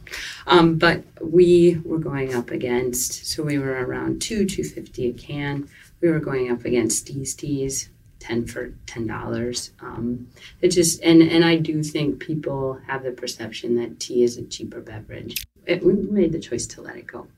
um, 0.46 0.76
but 0.76 1.04
we 1.20 1.80
were 1.84 1.98
going 1.98 2.34
up 2.34 2.50
against. 2.50 3.26
So 3.26 3.42
we 3.42 3.58
were 3.58 3.84
around 3.84 4.22
two 4.22 4.46
two 4.46 4.64
fifty 4.64 5.08
a 5.08 5.12
can. 5.12 5.68
We 6.00 6.08
were 6.08 6.20
going 6.20 6.50
up 6.50 6.64
against 6.64 7.06
these 7.06 7.34
Teas, 7.34 7.90
ten 8.18 8.46
for 8.46 8.72
ten 8.86 9.06
dollars. 9.06 9.72
Um, 9.80 10.28
it 10.60 10.68
just 10.68 11.02
and 11.02 11.22
and 11.22 11.44
I 11.44 11.56
do 11.56 11.82
think 11.82 12.20
people 12.20 12.80
have 12.86 13.02
the 13.02 13.12
perception 13.12 13.76
that 13.76 14.00
tea 14.00 14.22
is 14.22 14.36
a 14.36 14.44
cheaper 14.44 14.80
beverage. 14.80 15.46
It, 15.66 15.84
we 15.84 15.92
made 15.92 16.32
the 16.32 16.40
choice 16.40 16.66
to 16.68 16.82
let 16.82 16.96
it 16.96 17.06
go. 17.06 17.28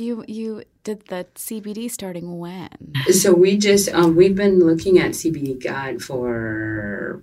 You 0.00 0.24
you 0.26 0.62
did 0.82 1.08
the 1.08 1.26
CBD 1.34 1.90
starting 1.90 2.38
when? 2.38 2.94
So 3.12 3.34
we 3.34 3.58
just 3.58 3.90
um, 3.90 4.16
we've 4.16 4.34
been 4.34 4.58
looking 4.58 4.98
at 4.98 5.10
CBD 5.10 5.62
God 5.62 6.02
for 6.02 7.22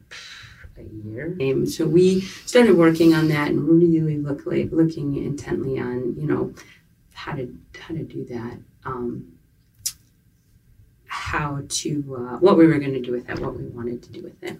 a 0.77 0.83
year. 0.83 1.35
Um, 1.41 1.65
so 1.65 1.87
we 1.87 2.21
started 2.21 2.77
working 2.77 3.15
on 3.15 3.29
that 3.29 3.49
and 3.49 3.67
really 3.67 4.19
look 4.19 4.45
like, 4.45 4.71
looking 4.71 5.15
intently 5.15 5.79
on 5.79 6.15
you 6.19 6.27
know 6.27 6.53
how 7.13 7.33
to 7.33 7.51
how 7.79 7.95
to 7.95 8.03
do 8.03 8.23
that. 8.25 8.59
Um, 8.85 9.33
how 11.07 11.63
to 11.67 12.15
uh, 12.15 12.37
what 12.37 12.57
we 12.57 12.67
were 12.67 12.77
going 12.77 12.93
to 12.93 13.01
do 13.01 13.11
with 13.11 13.27
it, 13.27 13.39
what 13.39 13.57
we 13.57 13.65
wanted 13.65 14.03
to 14.03 14.11
do 14.11 14.21
with 14.21 14.43
it. 14.43 14.59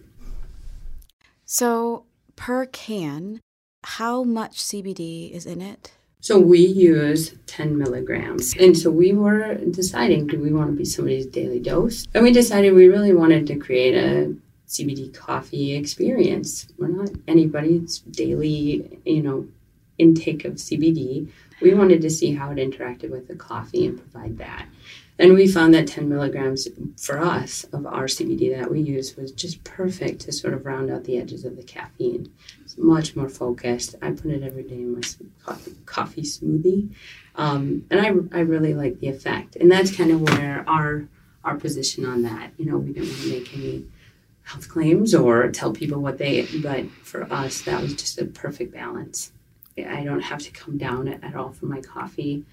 So 1.45 2.05
per 2.36 2.65
can, 2.65 3.41
how 3.83 4.24
much 4.24 4.57
CBD 4.57 5.31
is 5.31 5.45
in 5.45 5.62
it? 5.62 5.97
So 6.19 6.39
we 6.39 6.59
use 6.59 7.36
10 7.45 7.77
milligrams. 7.77 8.55
And 8.57 8.77
so 8.77 8.89
we 8.89 9.13
were 9.13 9.55
deciding 9.55 10.27
do 10.27 10.39
we 10.39 10.51
want 10.51 10.71
to 10.71 10.75
be 10.75 10.86
somebody's 10.86 11.27
daily 11.27 11.59
dose? 11.59 12.07
And 12.13 12.24
we 12.24 12.31
decided 12.31 12.74
we 12.74 12.88
really 12.88 13.13
wanted 13.13 13.47
to 13.47 13.55
create 13.55 13.95
a 13.95 14.36
CBD 14.67 15.13
coffee 15.13 15.75
experience. 15.75 16.67
We're 16.77 16.88
not 16.88 17.09
anybody's 17.27 18.00
daily, 18.00 19.00
you 19.05 19.21
know, 19.21 19.47
intake 19.97 20.43
of 20.45 20.53
CBD. 20.53 21.29
We 21.61 21.73
wanted 21.73 22.01
to 22.01 22.09
see 22.09 22.33
how 22.33 22.51
it 22.51 22.57
interacted 22.57 23.09
with 23.09 23.27
the 23.27 23.35
coffee 23.35 23.85
and 23.87 23.97
provide 23.97 24.37
that. 24.37 24.67
And 25.19 25.33
we 25.33 25.47
found 25.47 25.73
that 25.73 25.87
10 25.87 26.07
milligrams 26.07 26.67
for 26.95 27.19
us 27.19 27.63
of 27.65 27.87
our 27.87 28.05
CBD 28.05 28.55
that 28.55 28.69
we 28.69 28.79
use 28.79 29.17
was 29.17 29.31
just 29.31 29.63
perfect 29.63 30.21
to 30.21 30.31
sort 30.31 30.53
of 30.53 30.65
round 30.65 30.91
out 30.91 31.05
the 31.05 31.17
edges 31.17 31.43
of 31.43 31.55
the 31.55 31.63
caffeine. 31.63 32.31
It's 32.63 32.77
much 32.77 33.15
more 33.15 33.29
focused. 33.29 33.95
I 34.01 34.11
put 34.11 34.27
it 34.27 34.43
every 34.43 34.63
day 34.63 34.75
in 34.75 34.93
my 34.93 35.01
coffee, 35.43 35.75
coffee 35.85 36.21
smoothie. 36.21 36.93
Um, 37.35 37.85
and 37.89 37.99
I, 37.99 38.37
I 38.37 38.41
really 38.41 38.75
like 38.75 38.99
the 38.99 39.07
effect. 39.07 39.55
And 39.55 39.71
that's 39.71 39.95
kind 39.95 40.11
of 40.11 40.21
where 40.21 40.63
our 40.67 41.07
our 41.43 41.55
position 41.55 42.05
on 42.05 42.23
that. 42.23 42.51
You 42.57 42.65
know, 42.65 42.77
we 42.77 42.91
didn't 42.91 43.09
want 43.09 43.21
to 43.21 43.29
make 43.29 43.53
any 43.57 43.85
health 44.43 44.67
claims 44.69 45.15
or 45.15 45.49
tell 45.49 45.71
people 45.71 46.01
what 46.01 46.17
they, 46.17 46.45
but 46.61 46.89
for 47.03 47.23
us, 47.31 47.61
that 47.61 47.81
was 47.81 47.95
just 47.95 48.19
a 48.19 48.25
perfect 48.25 48.73
balance. 48.73 49.31
I 49.77 50.03
don't 50.03 50.22
have 50.22 50.39
to 50.39 50.51
come 50.51 50.77
down 50.77 51.07
at, 51.07 51.24
at 51.24 51.36
all 51.36 51.51
for 51.51 51.65
my 51.65 51.81
coffee. 51.81 52.43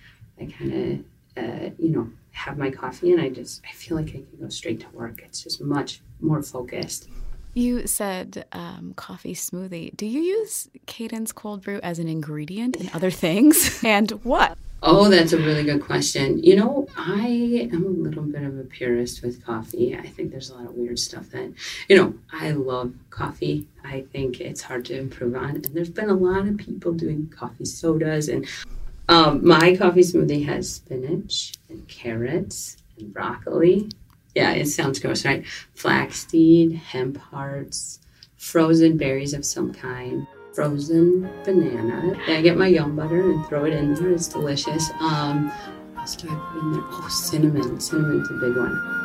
I 0.40 0.46
kind 0.46 1.04
of, 1.36 1.44
uh, 1.44 1.70
you 1.78 1.90
know, 1.90 2.10
have 2.32 2.58
my 2.58 2.70
coffee 2.70 3.12
and 3.12 3.20
I 3.20 3.28
just 3.28 3.62
I 3.68 3.72
feel 3.72 3.96
like 3.96 4.08
I 4.08 4.12
can 4.12 4.26
go 4.40 4.48
straight 4.48 4.80
to 4.80 4.88
work. 4.90 5.22
It's 5.24 5.42
just 5.42 5.60
much 5.60 6.00
more 6.20 6.42
focused. 6.42 7.08
You 7.54 7.86
said 7.86 8.46
um, 8.50 8.94
coffee 8.96 9.34
smoothie. 9.34 9.96
Do 9.96 10.06
you 10.06 10.20
use 10.20 10.68
Cadence 10.86 11.30
cold 11.30 11.62
brew 11.62 11.78
as 11.84 12.00
an 12.00 12.08
ingredient 12.08 12.76
in 12.76 12.90
other 12.92 13.12
things? 13.12 13.82
and 13.84 14.10
what? 14.24 14.58
Oh, 14.82 15.08
that's 15.08 15.32
a 15.32 15.38
really 15.38 15.62
good 15.62 15.80
question. 15.80 16.42
You 16.42 16.56
know, 16.56 16.88
I 16.96 17.68
am 17.72 17.84
a 17.84 17.88
little 17.88 18.24
bit 18.24 18.42
of 18.42 18.58
a 18.58 18.64
purist 18.64 19.22
with 19.22 19.42
coffee. 19.42 19.96
I 19.96 20.06
think 20.08 20.30
there's 20.30 20.50
a 20.50 20.56
lot 20.56 20.66
of 20.66 20.74
weird 20.74 20.98
stuff 20.98 21.30
that, 21.30 21.54
you 21.88 21.96
know, 21.96 22.14
I 22.32 22.50
love 22.50 22.92
coffee. 23.08 23.66
I 23.84 24.06
think 24.12 24.40
it's 24.40 24.62
hard 24.62 24.84
to 24.86 24.98
improve 24.98 25.36
on. 25.36 25.56
And 25.56 25.64
there's 25.66 25.90
been 25.90 26.10
a 26.10 26.14
lot 26.14 26.46
of 26.46 26.56
people 26.56 26.92
doing 26.92 27.28
coffee 27.28 27.66
sodas 27.66 28.28
and 28.28 28.46
um, 29.08 29.46
my 29.46 29.76
coffee 29.76 30.00
smoothie 30.00 30.46
has 30.46 30.72
spinach 30.72 31.52
and 31.68 31.86
carrots 31.88 32.78
and 32.98 33.12
broccoli. 33.12 33.90
Yeah, 34.34 34.52
it 34.52 34.66
sounds 34.66 34.98
gross, 34.98 35.24
right? 35.24 35.44
Flaxseed, 35.74 36.74
hemp 36.74 37.18
hearts, 37.18 38.00
frozen 38.36 38.96
berries 38.96 39.34
of 39.34 39.44
some 39.44 39.72
kind, 39.72 40.26
frozen 40.54 41.30
banana. 41.44 42.18
I 42.26 42.40
get 42.40 42.56
my 42.56 42.72
Yumbutter 42.72 43.34
and 43.34 43.46
throw 43.46 43.64
it 43.64 43.74
in 43.74 43.94
there. 43.94 44.10
It's 44.10 44.28
delicious. 44.28 44.90
Um, 45.00 45.50
what 45.92 46.00
else 46.00 46.16
do 46.16 46.28
I 46.28 46.34
put 46.52 46.62
in 46.62 46.72
there? 46.72 46.82
Oh, 46.84 47.08
cinnamon. 47.10 47.78
Cinnamon's 47.80 48.30
a 48.30 48.34
big 48.34 48.56
one. 48.56 49.03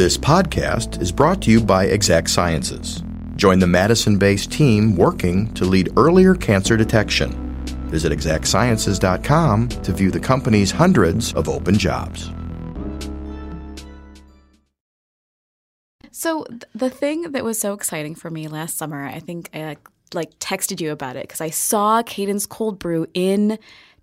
This 0.00 0.16
podcast 0.16 1.02
is 1.02 1.12
brought 1.12 1.42
to 1.42 1.50
you 1.50 1.60
by 1.60 1.84
Exact 1.84 2.30
Sciences. 2.30 3.02
Join 3.36 3.58
the 3.58 3.66
Madison 3.66 4.16
based 4.16 4.50
team 4.50 4.96
working 4.96 5.52
to 5.52 5.66
lead 5.66 5.90
earlier 5.94 6.34
cancer 6.34 6.74
detection. 6.74 7.32
Visit 7.90 8.10
exactsciences.com 8.10 9.68
to 9.68 9.92
view 9.92 10.10
the 10.10 10.18
company's 10.18 10.70
hundreds 10.70 11.34
of 11.34 11.50
open 11.50 11.76
jobs. 11.76 12.30
So, 16.10 16.46
the 16.74 16.88
thing 16.88 17.32
that 17.32 17.44
was 17.44 17.60
so 17.60 17.74
exciting 17.74 18.14
for 18.14 18.30
me 18.30 18.48
last 18.48 18.78
summer, 18.78 19.04
I 19.04 19.18
think 19.18 19.50
I 19.52 19.76
like 20.14 20.38
texted 20.38 20.80
you 20.80 20.92
about 20.92 21.16
it 21.16 21.24
because 21.24 21.42
I 21.42 21.50
saw 21.50 22.02
Cadence 22.02 22.46
Cold 22.46 22.78
Brew 22.78 23.06
in 23.12 23.58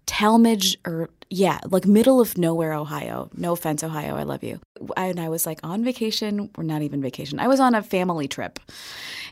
Tallmadge 0.08 0.78
or 0.86 1.10
yeah, 1.30 1.60
like 1.70 1.86
middle 1.86 2.22
of 2.22 2.38
nowhere, 2.38 2.74
Ohio. 2.74 3.30
No 3.36 3.52
offense, 3.52 3.84
Ohio, 3.84 4.16
I 4.16 4.24
love 4.24 4.44
you. 4.44 4.62
And 4.96 5.20
I 5.20 5.28
was 5.28 5.46
like 5.46 5.60
on 5.62 5.84
vacation, 5.84 6.50
or 6.58 6.64
not 6.64 6.82
even 6.82 7.02
vacation. 7.02 7.40
I 7.40 7.48
was 7.48 7.60
on 7.60 7.76
a 7.76 7.84
family 7.84 8.30
trip, 8.30 8.60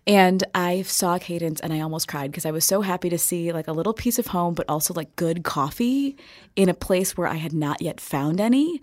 and 0.05 0.43
I 0.53 0.81
saw 0.81 1.17
Cadence, 1.17 1.61
and 1.61 1.71
I 1.71 1.79
almost 1.79 2.09
cried 2.09 2.31
because 2.31 2.45
I 2.45 2.51
was 2.51 2.65
so 2.65 2.81
happy 2.81 3.09
to 3.09 3.17
see 3.17 3.53
like 3.53 3.67
a 3.67 3.71
little 3.71 3.93
piece 3.93 4.19
of 4.19 4.27
home, 4.27 4.53
but 4.53 4.65
also 4.67 4.93
like 4.93 5.15
good 5.15 5.43
coffee 5.43 6.17
in 6.57 6.67
a 6.67 6.73
place 6.73 7.15
where 7.15 7.27
I 7.27 7.35
had 7.35 7.53
not 7.53 7.81
yet 7.81 8.01
found 8.01 8.41
any. 8.41 8.81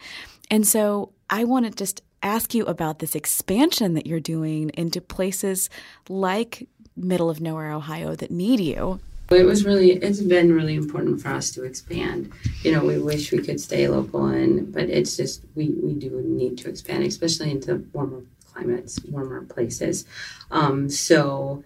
And 0.50 0.66
so 0.66 1.12
I 1.28 1.44
want 1.44 1.66
to 1.66 1.72
just 1.72 2.02
ask 2.22 2.54
you 2.54 2.64
about 2.64 3.00
this 3.00 3.14
expansion 3.14 3.94
that 3.94 4.06
you're 4.06 4.20
doing 4.20 4.70
into 4.70 5.00
places 5.00 5.68
like 6.08 6.66
middle 6.96 7.28
of 7.28 7.40
nowhere 7.40 7.72
Ohio 7.72 8.14
that 8.16 8.30
need 8.30 8.60
you. 8.60 9.00
It 9.34 9.44
was 9.44 9.64
really, 9.64 9.92
it's 9.92 10.20
been 10.20 10.52
really 10.52 10.74
important 10.74 11.20
for 11.20 11.28
us 11.28 11.50
to 11.52 11.64
expand. 11.64 12.32
You 12.62 12.72
know, 12.72 12.84
we 12.84 12.98
wish 12.98 13.32
we 13.32 13.38
could 13.38 13.60
stay 13.60 13.88
local, 13.88 14.26
and 14.26 14.72
but 14.72 14.84
it's 14.84 15.16
just 15.16 15.44
we 15.54 15.70
we 15.82 15.94
do 15.94 16.22
need 16.24 16.58
to 16.58 16.68
expand, 16.68 17.04
especially 17.04 17.50
into 17.50 17.84
warmer 17.92 18.22
climates, 18.52 19.02
warmer 19.04 19.42
places. 19.42 20.04
Um, 20.50 20.88
so 20.88 21.64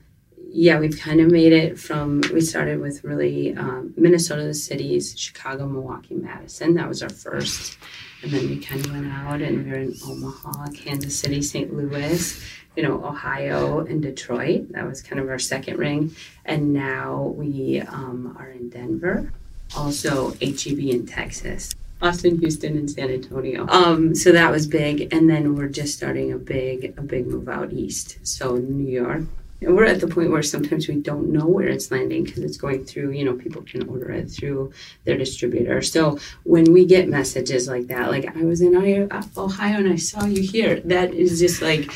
yeah, 0.48 0.78
we've 0.78 0.98
kind 0.98 1.20
of 1.20 1.30
made 1.30 1.52
it 1.52 1.78
from, 1.78 2.22
we 2.32 2.40
started 2.40 2.80
with 2.80 3.04
really 3.04 3.54
um, 3.56 3.92
Minnesota, 3.96 4.44
the 4.44 4.54
cities, 4.54 5.18
Chicago, 5.18 5.66
Milwaukee, 5.66 6.14
Madison. 6.14 6.74
That 6.74 6.88
was 6.88 7.02
our 7.02 7.10
first. 7.10 7.76
And 8.22 8.32
then 8.32 8.48
we 8.48 8.58
kind 8.58 8.84
of 8.84 8.92
went 8.92 9.12
out 9.12 9.42
and 9.42 9.64
we 9.64 9.70
are 9.72 9.80
in 9.80 9.94
Omaha, 10.06 10.68
Kansas 10.74 11.18
City, 11.18 11.42
St. 11.42 11.74
Louis, 11.74 12.42
you 12.76 12.82
know, 12.82 13.04
Ohio 13.04 13.80
and 13.80 14.02
Detroit. 14.02 14.72
That 14.72 14.86
was 14.86 15.02
kind 15.02 15.20
of 15.20 15.28
our 15.28 15.38
second 15.38 15.78
ring. 15.78 16.14
And 16.44 16.72
now 16.72 17.34
we 17.36 17.80
um, 17.80 18.36
are 18.38 18.50
in 18.50 18.68
Denver, 18.68 19.32
also 19.76 20.32
HEB 20.40 20.78
in 20.78 21.06
Texas. 21.06 21.74
Austin, 22.02 22.38
Houston, 22.38 22.76
and 22.76 22.90
San 22.90 23.10
Antonio. 23.10 23.66
Um, 23.68 24.14
so 24.14 24.30
that 24.32 24.50
was 24.50 24.66
big, 24.66 25.14
and 25.14 25.30
then 25.30 25.56
we're 25.56 25.68
just 25.68 25.96
starting 25.96 26.30
a 26.30 26.36
big, 26.36 26.92
a 26.98 27.02
big 27.02 27.26
move 27.26 27.48
out 27.48 27.72
east. 27.72 28.18
So 28.22 28.56
New 28.56 28.86
York, 28.86 29.22
and 29.62 29.74
we're 29.74 29.86
at 29.86 30.00
the 30.00 30.06
point 30.06 30.30
where 30.30 30.42
sometimes 30.42 30.88
we 30.88 30.96
don't 30.96 31.32
know 31.32 31.46
where 31.46 31.68
it's 31.68 31.90
landing 31.90 32.24
because 32.24 32.42
it's 32.42 32.58
going 32.58 32.84
through, 32.84 33.12
you 33.12 33.24
know, 33.24 33.34
people 33.34 33.62
can 33.62 33.88
order 33.88 34.10
it 34.10 34.30
through 34.30 34.72
their 35.04 35.16
distributor. 35.16 35.80
So 35.80 36.18
when 36.44 36.70
we 36.72 36.84
get 36.84 37.08
messages 37.08 37.66
like 37.66 37.86
that, 37.86 38.10
like 38.10 38.36
I 38.36 38.44
was 38.44 38.60
in 38.60 38.76
Ohio 38.76 39.08
and 39.78 39.88
I 39.88 39.96
saw 39.96 40.26
you 40.26 40.42
here, 40.42 40.80
that 40.80 41.14
is 41.14 41.40
just 41.40 41.62
like 41.62 41.90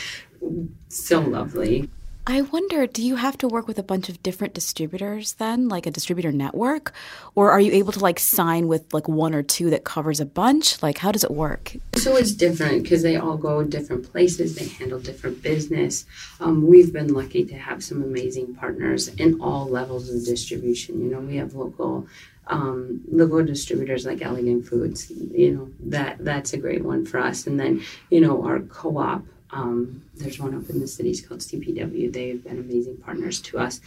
so 0.89 1.21
lovely. 1.21 1.89
I 2.27 2.43
wonder, 2.43 2.87
do 2.87 3.03
you 3.03 3.17
have 3.17 3.39
to 3.39 3.49
work 3.49 3.67
with 3.67 3.79
a 3.79 3.83
bunch 3.83 4.09
of 4.09 4.23
different 4.23 4.55
distributors 4.55 5.33
then, 5.35 5.69
like 5.69 5.87
a 5.87 5.91
distributor 5.91 6.31
network? 6.31 6.93
Or 7.35 7.51
are 7.51 7.61
you 7.61 7.73
able 7.73 7.93
to 7.93 7.99
like 7.99 8.21
sign 8.21 8.69
with 8.69 8.93
like 8.93 9.09
one 9.09 9.35
or 9.35 9.43
two 9.43 9.71
that 9.71 9.85
covers 9.85 10.21
a 10.21 10.27
bunch? 10.27 10.83
Like, 10.83 10.99
how 10.99 11.13
does 11.13 11.25
it 11.25 11.31
work? 11.31 11.75
So 11.97 12.17
it's 12.17 12.33
different 12.33 12.83
because 12.83 13.03
they 13.03 13.17
all 13.17 13.37
go 13.37 13.65
different 13.65 14.11
places, 14.13 14.55
they 14.55 14.69
handle 14.69 15.01
different 15.01 15.43
business. 15.43 16.05
Um, 16.41 16.67
we've 16.67 16.93
been 16.93 17.13
lucky 17.13 17.45
to 17.47 17.57
have 17.57 17.83
some 17.83 18.03
amazing 18.03 18.55
partners 18.55 19.09
in 19.09 19.41
all 19.41 19.67
levels 19.67 20.09
of 20.11 20.25
distribution. 20.25 21.03
You 21.03 21.11
know, 21.11 21.21
we 21.21 21.37
have 21.37 21.55
local 21.55 22.07
um, 22.47 23.01
local 23.11 23.45
distributors 23.45 24.05
like 24.05 24.23
Elegant 24.23 24.67
Foods, 24.67 25.11
you 25.11 25.53
know, 25.53 25.71
that 25.91 26.19
that's 26.25 26.53
a 26.53 26.59
great 26.59 26.85
one 26.85 27.07
for 27.07 27.19
us. 27.19 27.47
And 27.47 27.59
then, 27.59 27.83
you 28.11 28.21
know, 28.21 28.45
our 28.45 28.61
co-op 28.61 29.25
um, 29.53 30.03
there's 30.15 30.39
one 30.39 30.55
up 30.55 30.69
in 30.71 30.81
the 30.81 30.87
cities 30.87 31.27
called 31.27 31.41
CPW. 31.41 32.13
They've 32.13 32.43
been 32.43 32.59
amazing 32.59 32.99
partners 32.99 33.41
to 33.43 33.59
us. 33.59 33.81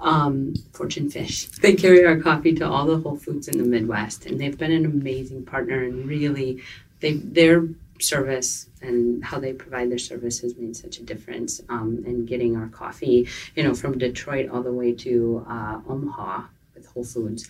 Um, 0.00 0.54
Fortune 0.72 1.10
Fish. 1.10 1.46
They 1.46 1.74
carry 1.74 2.04
our 2.04 2.18
coffee 2.18 2.54
to 2.54 2.68
all 2.68 2.86
the 2.86 2.98
Whole 2.98 3.16
Foods 3.16 3.48
in 3.48 3.58
the 3.58 3.64
Midwest, 3.64 4.26
and 4.26 4.40
they've 4.40 4.56
been 4.56 4.72
an 4.72 4.84
amazing 4.84 5.44
partner. 5.44 5.82
And 5.82 6.08
really, 6.08 6.62
they 7.00 7.14
their 7.14 7.66
service 7.98 8.66
and 8.80 9.22
how 9.22 9.38
they 9.38 9.52
provide 9.52 9.90
their 9.90 9.98
service 9.98 10.40
has 10.40 10.56
made 10.56 10.74
such 10.74 10.98
a 10.98 11.02
difference 11.02 11.60
um, 11.68 12.02
in 12.06 12.24
getting 12.24 12.56
our 12.56 12.68
coffee, 12.68 13.28
you 13.54 13.62
know, 13.62 13.74
from 13.74 13.98
Detroit 13.98 14.48
all 14.48 14.62
the 14.62 14.72
way 14.72 14.92
to 14.94 15.44
uh, 15.48 15.80
Omaha 15.86 16.44
with 16.74 16.86
Whole 16.86 17.04
Foods. 17.04 17.46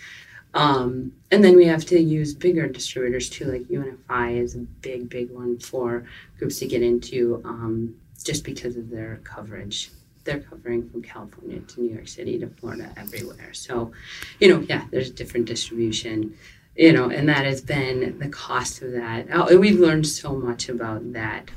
Um, 0.55 1.13
and 1.31 1.45
then 1.45 1.57
we 1.57 1.67
have 1.67 1.85
to 1.87 2.01
use 2.01 2.35
bigger 2.35 2.67
distributors 2.67 3.31
too, 3.31 3.45
like 3.45 3.63
UNFI 3.63 4.37
is 4.37 4.57
a 4.57 4.59
big, 4.59 5.09
big 5.09 5.31
one 5.31 5.59
for 5.59 6.05
groups 6.39 6.59
to 6.59 6.67
get 6.67 6.83
into 6.83 7.41
um, 7.45 7.95
just 8.25 8.45
because 8.45 8.77
of 8.77 8.91
their 8.91 9.21
coverage. 9.23 9.91
They're 10.25 10.41
covering 10.41 10.89
from 10.91 11.03
California 11.03 11.61
to 11.61 11.81
New 11.81 11.95
York 11.95 12.09
City 12.09 12.39
to 12.41 12.49
Florida, 12.49 12.93
everywhere. 12.97 13.53
So, 13.53 13.93
you 14.39 14.49
know, 14.49 14.61
yeah, 14.61 14.85
there's 14.91 15.11
different 15.11 15.47
distribution, 15.47 16.37
you 16.77 16.93
know, 16.93 17.11
and 17.11 17.29
that 17.29 17.45
has 17.47 17.61
been 17.61 18.19
the 18.19 18.29
cost 18.29 18.83
of 18.83 18.93
that. 18.93 19.29
Oh, 19.33 19.57
we've 19.57 19.79
learned 19.79 20.07
so 20.07 20.35
much 20.35 20.69
about 20.69 21.13
that. 21.13 21.49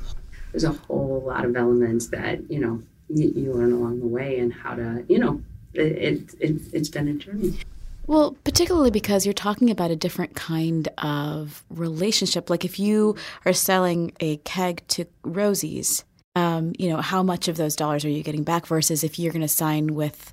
There's 0.52 0.64
a 0.64 0.72
whole 0.72 1.22
lot 1.26 1.44
of 1.44 1.56
elements 1.56 2.06
that, 2.08 2.48
you 2.50 2.60
know, 2.60 2.82
you, 3.08 3.52
learn 3.52 3.72
along 3.72 4.00
the 4.00 4.06
way 4.06 4.38
and 4.38 4.52
how 4.52 4.74
to, 4.74 5.04
you 5.08 5.18
know, 5.18 5.42
it, 5.74 5.82
it, 5.82 6.34
it, 6.40 6.62
it's 6.72 6.88
been 6.88 7.08
a 7.08 7.14
journey. 7.14 7.58
Well, 8.06 8.36
particularly 8.44 8.90
because 8.90 9.24
you're 9.24 9.32
talking 9.32 9.70
about 9.70 9.90
a 9.90 9.96
different 9.96 10.36
kind 10.36 10.88
of 10.98 11.64
relationship. 11.70 12.50
Like 12.50 12.64
if 12.64 12.78
you 12.78 13.16
are 13.46 13.52
selling 13.52 14.12
a 14.20 14.36
keg 14.38 14.82
to 14.88 15.06
Rosie's, 15.22 16.04
um, 16.36 16.72
you 16.78 16.90
know, 16.90 17.00
how 17.00 17.22
much 17.22 17.48
of 17.48 17.56
those 17.56 17.76
dollars 17.76 18.04
are 18.04 18.10
you 18.10 18.22
getting 18.22 18.44
back 18.44 18.66
versus 18.66 19.04
if 19.04 19.18
you're 19.18 19.32
going 19.32 19.42
to 19.42 19.48
sign 19.48 19.94
with, 19.94 20.32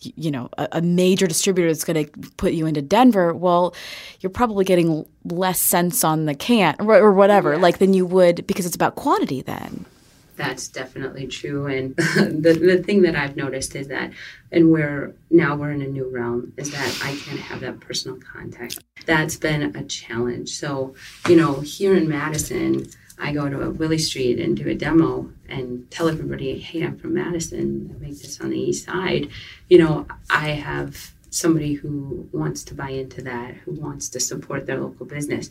you 0.00 0.30
know, 0.32 0.48
a, 0.58 0.68
a 0.72 0.82
major 0.82 1.28
distributor 1.28 1.68
that's 1.68 1.84
going 1.84 2.06
to 2.06 2.10
put 2.36 2.54
you 2.54 2.66
into 2.66 2.82
Denver, 2.82 3.32
well, 3.32 3.74
you're 4.20 4.30
probably 4.30 4.64
getting 4.64 5.06
less 5.24 5.60
cents 5.60 6.02
on 6.02 6.24
the 6.24 6.34
can 6.34 6.74
or, 6.80 6.96
or 6.96 7.12
whatever, 7.12 7.52
yeah. 7.52 7.58
like 7.60 7.78
than 7.78 7.94
you 7.94 8.04
would 8.04 8.46
because 8.48 8.66
it's 8.66 8.74
about 8.74 8.96
quantity 8.96 9.42
then 9.42 9.86
that's 10.36 10.68
definitely 10.68 11.26
true. 11.26 11.66
And 11.66 11.96
the, 11.96 12.58
the 12.60 12.82
thing 12.82 13.02
that 13.02 13.16
I've 13.16 13.36
noticed 13.36 13.74
is 13.74 13.88
that, 13.88 14.12
and 14.50 14.70
we're 14.70 15.14
now 15.30 15.56
we're 15.56 15.72
in 15.72 15.82
a 15.82 15.86
new 15.86 16.08
realm, 16.08 16.52
is 16.56 16.70
that 16.72 17.00
I 17.02 17.16
can't 17.16 17.40
have 17.40 17.60
that 17.60 17.80
personal 17.80 18.18
contact. 18.18 18.78
That's 19.06 19.36
been 19.36 19.74
a 19.76 19.84
challenge. 19.84 20.50
So, 20.50 20.94
you 21.28 21.36
know, 21.36 21.60
here 21.60 21.96
in 21.96 22.08
Madison, 22.08 22.86
I 23.18 23.32
go 23.32 23.48
to 23.48 23.62
a 23.62 23.70
Willy 23.70 23.98
Street 23.98 24.40
and 24.40 24.56
do 24.56 24.68
a 24.68 24.74
demo 24.74 25.30
and 25.48 25.90
tell 25.90 26.08
everybody, 26.08 26.58
hey, 26.58 26.82
I'm 26.82 26.98
from 26.98 27.14
Madison, 27.14 27.94
I 27.94 28.02
make 28.02 28.20
this 28.20 28.40
on 28.40 28.50
the 28.50 28.58
east 28.58 28.86
side. 28.86 29.28
You 29.68 29.78
know, 29.78 30.06
I 30.30 30.50
have 30.50 31.12
somebody 31.30 31.74
who 31.74 32.28
wants 32.32 32.62
to 32.64 32.74
buy 32.74 32.90
into 32.90 33.22
that, 33.22 33.54
who 33.54 33.72
wants 33.72 34.08
to 34.10 34.20
support 34.20 34.66
their 34.66 34.80
local 34.80 35.06
business. 35.06 35.48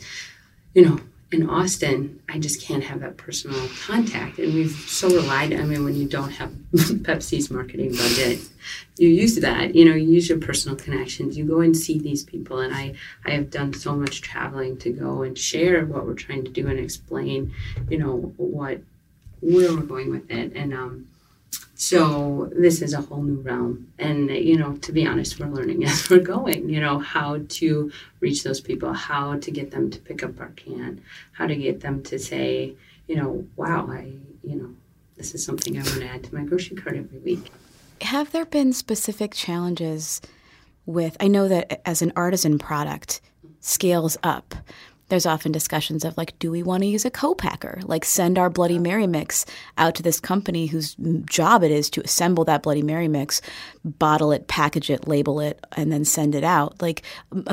You 0.73 0.85
know, 0.85 0.99
in 1.31 1.49
Austin, 1.49 2.21
I 2.27 2.39
just 2.39 2.61
can't 2.61 2.83
have 2.83 2.99
that 2.99 3.15
personal 3.15 3.67
contact. 3.85 4.37
And 4.37 4.53
we've 4.53 4.71
so 4.71 5.09
relied, 5.09 5.53
I 5.53 5.63
mean, 5.63 5.85
when 5.85 5.95
you 5.95 6.07
don't 6.07 6.31
have 6.31 6.49
Pepsi's 6.73 7.49
marketing 7.49 7.91
budget, 7.91 8.39
you 8.97 9.07
use 9.07 9.35
that, 9.37 9.73
you 9.73 9.85
know, 9.85 9.95
you 9.95 10.09
use 10.09 10.27
your 10.27 10.39
personal 10.39 10.75
connections. 10.75 11.37
You 11.37 11.45
go 11.45 11.61
and 11.61 11.75
see 11.75 11.99
these 11.99 12.23
people. 12.23 12.59
And 12.59 12.73
I, 12.73 12.95
I 13.25 13.31
have 13.31 13.49
done 13.49 13.73
so 13.73 13.95
much 13.95 14.21
traveling 14.21 14.77
to 14.79 14.91
go 14.91 15.21
and 15.21 15.37
share 15.37 15.85
what 15.85 16.05
we're 16.05 16.15
trying 16.15 16.43
to 16.43 16.51
do 16.51 16.67
and 16.67 16.77
explain, 16.77 17.53
you 17.89 17.97
know, 17.97 18.33
what, 18.35 18.81
where 19.39 19.73
we're 19.73 19.81
going 19.81 20.09
with 20.11 20.29
it. 20.29 20.53
And, 20.53 20.73
um, 20.73 21.07
so 21.81 22.47
this 22.55 22.83
is 22.83 22.93
a 22.93 23.01
whole 23.01 23.23
new 23.23 23.41
realm. 23.41 23.91
And, 23.97 24.29
you 24.29 24.55
know, 24.55 24.73
to 24.73 24.91
be 24.91 25.07
honest, 25.07 25.39
we're 25.39 25.47
learning 25.47 25.83
as 25.87 26.11
we're 26.11 26.19
going, 26.19 26.69
you 26.69 26.79
know, 26.79 26.99
how 26.99 27.39
to 27.49 27.91
reach 28.19 28.43
those 28.43 28.61
people, 28.61 28.93
how 28.93 29.39
to 29.39 29.49
get 29.49 29.71
them 29.71 29.89
to 29.89 29.99
pick 29.99 30.21
up 30.21 30.39
our 30.39 30.49
can, 30.49 31.01
how 31.31 31.47
to 31.47 31.55
get 31.55 31.79
them 31.81 32.03
to 32.03 32.19
say, 32.19 32.75
you 33.07 33.15
know, 33.15 33.47
wow, 33.55 33.89
I, 33.91 34.13
you 34.43 34.57
know, 34.57 34.69
this 35.17 35.33
is 35.33 35.43
something 35.43 35.75
I 35.75 35.81
want 35.81 36.01
to 36.01 36.05
add 36.05 36.23
to 36.25 36.35
my 36.35 36.43
grocery 36.43 36.77
cart 36.77 36.97
every 36.97 37.17
week. 37.17 37.51
Have 38.01 38.31
there 38.31 38.45
been 38.45 38.73
specific 38.73 39.33
challenges 39.33 40.21
with, 40.85 41.17
I 41.19 41.29
know 41.29 41.47
that 41.47 41.81
as 41.83 42.03
an 42.03 42.13
artisan 42.15 42.59
product 42.59 43.21
scales 43.59 44.19
up, 44.21 44.53
there's 45.11 45.25
often 45.25 45.51
discussions 45.51 46.05
of 46.05 46.17
like, 46.17 46.39
do 46.39 46.49
we 46.49 46.63
want 46.63 46.83
to 46.83 46.87
use 46.87 47.03
a 47.03 47.11
co-packer? 47.11 47.81
Like 47.83 48.05
send 48.05 48.39
our 48.39 48.49
Bloody 48.49 48.79
Mary 48.79 49.07
mix 49.07 49.45
out 49.77 49.93
to 49.95 50.03
this 50.03 50.21
company 50.21 50.67
whose 50.67 50.95
job 51.25 51.63
it 51.63 51.71
is 51.71 51.89
to 51.89 52.01
assemble 52.01 52.45
that 52.45 52.63
Bloody 52.63 52.81
Mary 52.81 53.09
mix, 53.09 53.41
bottle 53.83 54.31
it, 54.31 54.47
package 54.47 54.89
it, 54.89 55.09
label 55.09 55.41
it, 55.41 55.63
and 55.75 55.91
then 55.91 56.05
send 56.05 56.33
it 56.33 56.45
out. 56.45 56.81
Like 56.81 57.03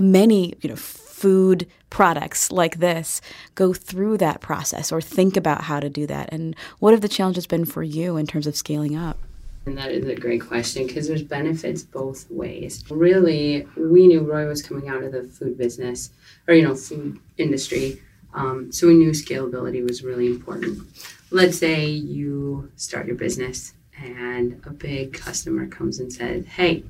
many, 0.01 0.55
you 0.61 0.71
know, 0.71 0.77
food 0.77 1.67
products 1.91 2.53
like 2.53 2.79
this 2.79 3.21
go 3.57 3.73
through 3.73 4.19
that 4.19 4.41
process 4.41 4.93
or 4.93 5.01
think 5.01 5.37
about 5.37 5.63
how 5.63 5.81
to 5.81 5.91
do 5.91 6.07
that. 6.07 6.29
And 6.33 6.55
what 6.79 6.93
have 6.93 7.01
the 7.01 7.09
challenges 7.09 7.49
been 7.49 7.65
for 7.65 7.83
you 7.83 8.17
in 8.17 8.27
terms 8.29 8.47
of 8.47 8.55
scaling 8.55 8.95
up? 8.95 9.19
And 9.69 9.77
that 9.77 9.91
is 9.91 10.07
a 10.09 10.15
great 10.15 10.41
question 10.41 10.87
because 10.87 11.09
there's 11.09 11.23
benefits 11.23 11.83
both 11.83 12.31
ways. 12.31 12.83
Really, 12.89 13.69
we 13.77 14.07
knew 14.07 14.21
Roy 14.21 14.47
was 14.47 14.63
coming 14.63 14.89
out 14.89 15.03
of 15.03 15.13
the 15.13 15.25
food 15.25 15.59
business 15.59 16.11
or, 16.47 16.55
you 16.55 16.67
know, 16.67 16.75
food 16.75 17.21
industry. 17.37 18.01
Um, 18.33 18.73
so 18.73 18.87
we 18.87 18.95
knew 18.95 19.11
scalability 19.11 19.87
was 19.87 20.03
really 20.03 20.27
important. 20.27 20.79
Let's 21.31 21.59
say 21.59 21.85
you 21.87 22.73
start 22.77 23.07
your 23.07 23.17
business 23.17 23.75
and 24.03 24.59
a 24.65 24.71
big 24.71 25.13
customer 25.13 25.67
comes 25.67 26.01
and 26.01 26.11
says, 26.11 26.47
Hey, 26.47 26.85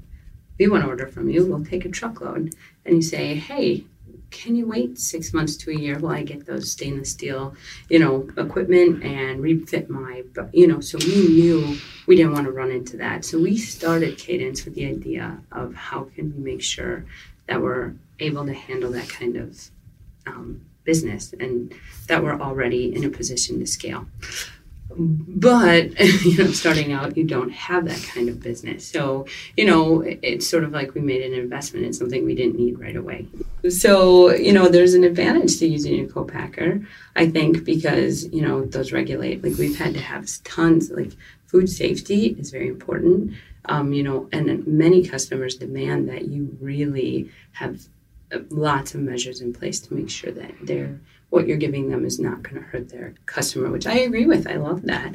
we 0.56 0.68
want 0.68 0.84
to 0.84 0.88
order 0.88 1.08
from 1.08 1.28
you. 1.28 1.46
We'll 1.46 1.64
take 1.64 1.84
a 1.84 1.88
truckload. 1.88 2.54
And 2.84 2.94
you 2.94 3.02
say, 3.02 3.34
Hey, 3.34 3.86
can 4.30 4.54
you 4.56 4.66
wait 4.66 4.98
six 4.98 5.32
months 5.32 5.56
to 5.56 5.70
a 5.70 5.74
year 5.74 5.98
while 5.98 6.14
I 6.14 6.22
get 6.22 6.46
those 6.46 6.70
stainless 6.70 7.10
steel, 7.10 7.54
you 7.88 7.98
know, 7.98 8.28
equipment 8.36 9.02
and 9.02 9.40
refit 9.40 9.88
my, 9.88 10.22
you 10.52 10.66
know, 10.66 10.80
so 10.80 10.98
we 10.98 11.28
knew 11.28 11.76
we 12.06 12.16
didn't 12.16 12.32
want 12.32 12.46
to 12.46 12.52
run 12.52 12.70
into 12.70 12.96
that. 12.98 13.24
So 13.24 13.38
we 13.38 13.56
started 13.56 14.18
Cadence 14.18 14.64
with 14.64 14.74
the 14.74 14.86
idea 14.86 15.38
of 15.52 15.74
how 15.74 16.04
can 16.14 16.34
we 16.34 16.52
make 16.52 16.62
sure 16.62 17.06
that 17.46 17.62
we're 17.62 17.94
able 18.18 18.44
to 18.44 18.52
handle 18.52 18.92
that 18.92 19.08
kind 19.08 19.36
of 19.36 19.70
um, 20.26 20.62
business 20.84 21.32
and 21.40 21.74
that 22.06 22.22
we're 22.22 22.38
already 22.38 22.94
in 22.94 23.04
a 23.04 23.10
position 23.10 23.58
to 23.60 23.66
scale. 23.66 24.06
But 24.90 25.98
you 26.24 26.36
know 26.38 26.50
starting 26.50 26.92
out 26.92 27.16
you 27.16 27.24
don't 27.24 27.50
have 27.50 27.86
that 27.86 28.02
kind 28.02 28.28
of 28.28 28.40
business. 28.40 28.86
So 28.86 29.26
you 29.56 29.64
know 29.64 30.02
it's 30.02 30.46
sort 30.46 30.64
of 30.64 30.72
like 30.72 30.94
we 30.94 31.00
made 31.00 31.22
an 31.22 31.32
investment 31.32 31.86
in 31.86 31.92
something 31.92 32.24
we 32.24 32.34
didn't 32.34 32.56
need 32.56 32.78
right 32.78 32.96
away 32.96 33.26
so 33.68 34.30
you 34.34 34.52
know 34.52 34.68
there's 34.68 34.94
an 34.94 35.04
advantage 35.04 35.58
to 35.58 35.66
using 35.66 36.04
a 36.04 36.08
co-packer 36.08 36.80
i 37.16 37.28
think 37.28 37.64
because 37.64 38.26
you 38.32 38.40
know 38.40 38.64
those 38.64 38.92
regulate 38.92 39.42
like 39.42 39.56
we've 39.58 39.78
had 39.78 39.94
to 39.94 40.00
have 40.00 40.26
tons 40.44 40.90
like 40.90 41.12
food 41.46 41.68
safety 41.68 42.36
is 42.38 42.50
very 42.50 42.68
important 42.68 43.32
um, 43.66 43.92
you 43.92 44.02
know 44.02 44.28
and 44.32 44.66
many 44.66 45.04
customers 45.04 45.56
demand 45.56 46.08
that 46.08 46.28
you 46.28 46.56
really 46.60 47.30
have 47.52 47.80
uh, 48.32 48.38
lots 48.50 48.94
of 48.94 49.00
measures 49.00 49.40
in 49.40 49.52
place 49.52 49.80
to 49.80 49.94
make 49.94 50.10
sure 50.10 50.30
that 50.30 50.52
they're 50.62 50.98
what 51.30 51.46
you're 51.46 51.58
giving 51.58 51.90
them 51.90 52.04
is 52.04 52.18
not 52.18 52.42
going 52.42 52.56
to 52.56 52.62
hurt 52.62 52.88
their 52.88 53.14
customer, 53.26 53.70
which 53.70 53.86
I 53.86 53.98
agree 53.98 54.26
with. 54.26 54.46
I 54.46 54.54
love 54.54 54.82
that. 54.82 55.14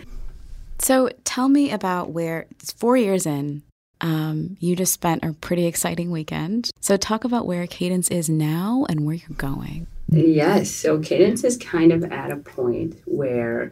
So 0.79 1.09
tell 1.23 1.49
me 1.49 1.71
about 1.71 2.11
where 2.11 2.45
it's 2.51 2.71
four 2.71 2.97
years 2.97 3.25
in. 3.25 3.63
Um, 4.03 4.57
you 4.59 4.75
just 4.75 4.93
spent 4.93 5.23
a 5.23 5.33
pretty 5.33 5.65
exciting 5.65 6.11
weekend. 6.11 6.69
So 6.79 6.97
talk 6.97 7.23
about 7.23 7.47
where 7.47 7.65
Cadence 7.65 8.09
is 8.09 8.29
now 8.29 8.85
and 8.89 9.05
where 9.05 9.15
you're 9.15 9.37
going. 9.37 9.87
Yes. 10.09 10.69
So 10.69 10.99
Cadence 10.99 11.43
is 11.43 11.57
kind 11.57 11.91
of 11.91 12.03
at 12.11 12.29
a 12.29 12.35
point 12.35 13.01
where, 13.05 13.71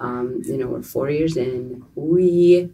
um, 0.00 0.40
you 0.44 0.56
know, 0.56 0.68
we're 0.68 0.82
four 0.82 1.10
years 1.10 1.36
in. 1.36 1.84
We 1.94 2.70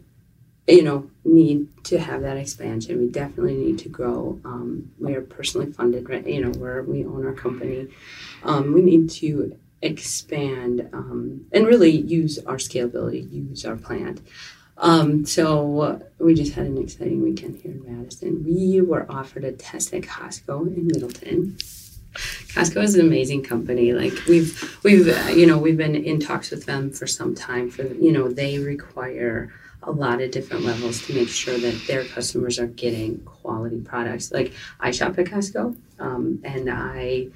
you 0.69 0.83
know, 0.83 1.09
need 1.25 1.67
to 1.85 1.99
have 1.99 2.21
that 2.21 2.37
expansion. 2.37 2.99
We 2.99 3.09
definitely 3.09 3.55
need 3.55 3.79
to 3.79 3.89
grow. 3.89 4.39
Um, 4.45 4.91
we 4.99 5.15
are 5.15 5.21
personally 5.21 5.71
funded, 5.71 6.07
right? 6.07 6.25
You 6.25 6.41
know, 6.41 6.59
where 6.59 6.83
we 6.83 7.05
own 7.05 7.25
our 7.25 7.33
company. 7.33 7.87
Um, 8.43 8.73
we 8.73 8.81
need 8.81 9.09
to 9.11 9.57
expand 9.81 10.87
um, 10.93 11.45
and 11.51 11.65
really 11.65 11.89
use 11.89 12.37
our 12.45 12.57
scalability, 12.57 13.31
use 13.31 13.65
our 13.65 13.77
plant. 13.77 14.21
Um, 14.79 15.25
so 15.25 16.01
we 16.19 16.33
just 16.33 16.53
had 16.53 16.65
an 16.65 16.77
exciting 16.77 17.21
weekend 17.21 17.57
here 17.57 17.71
in 17.71 17.83
Madison. 17.85 18.43
We 18.45 18.81
were 18.81 19.05
offered 19.09 19.43
a 19.43 19.51
test 19.51 19.93
at 19.93 20.03
Costco 20.03 20.67
in 20.67 20.87
Middleton. 20.87 21.57
Costco 22.53 22.81
is 22.83 22.95
an 22.95 23.01
amazing 23.05 23.43
company. 23.43 23.93
Like 23.93 24.13
we've 24.27 24.79
we've 24.83 25.07
uh, 25.07 25.29
you 25.31 25.45
know 25.45 25.57
we've 25.57 25.77
been 25.77 25.95
in 25.95 26.19
talks 26.19 26.49
with 26.49 26.65
them 26.65 26.91
for 26.91 27.05
some 27.05 27.35
time. 27.35 27.69
For 27.69 27.83
you 27.83 28.11
know 28.11 28.29
they 28.29 28.57
require 28.57 29.53
a 29.83 29.91
lot 29.91 30.21
of 30.21 30.31
different 30.31 30.63
levels 30.63 31.05
to 31.05 31.13
make 31.13 31.29
sure 31.29 31.57
that 31.57 31.83
their 31.87 32.03
customers 32.05 32.57
are 32.57 32.67
getting 32.67 33.19
quality 33.19 33.79
products. 33.81 34.31
Like 34.31 34.53
I 34.79 34.91
shop 34.91 35.19
at 35.19 35.25
Costco, 35.27 35.77
um, 35.99 36.41
and 36.43 36.69
I 36.69 37.27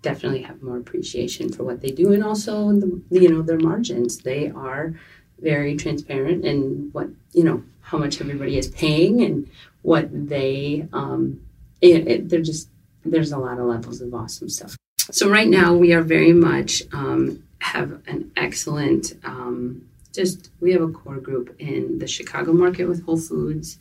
definitely 0.00 0.42
have 0.42 0.62
more 0.62 0.78
appreciation 0.78 1.52
for 1.52 1.64
what 1.64 1.80
they 1.80 1.90
do, 1.90 2.12
and 2.12 2.24
also 2.24 2.72
the, 2.72 3.02
you 3.10 3.28
know 3.28 3.42
their 3.42 3.58
margins. 3.58 4.18
They 4.18 4.50
are 4.50 4.94
very 5.42 5.76
transparent 5.76 6.44
in 6.44 6.90
what 6.92 7.08
you 7.32 7.44
know 7.44 7.62
how 7.80 7.98
much 7.98 8.20
everybody 8.20 8.58
is 8.58 8.68
paying 8.68 9.22
and 9.22 9.50
what 9.82 10.08
they. 10.28 10.88
Um, 10.92 11.40
it, 11.80 12.06
it, 12.06 12.28
they're 12.28 12.40
just 12.40 12.68
there's 13.04 13.32
a 13.32 13.38
lot 13.38 13.58
of 13.58 13.66
levels 13.66 14.00
of 14.00 14.14
awesome 14.14 14.48
stuff. 14.48 14.76
So 15.10 15.28
right 15.28 15.48
now 15.48 15.74
we 15.74 15.92
are 15.92 16.02
very 16.02 16.32
much 16.32 16.82
um, 16.92 17.42
have 17.58 18.00
an 18.06 18.30
excellent 18.36 19.14
um, 19.24 19.88
just 20.12 20.50
we 20.60 20.72
have 20.72 20.82
a 20.82 20.88
core 20.88 21.18
group 21.18 21.54
in 21.58 21.98
the 21.98 22.06
Chicago 22.06 22.52
market 22.52 22.86
with 22.86 23.04
Whole 23.04 23.18
Foods, 23.18 23.78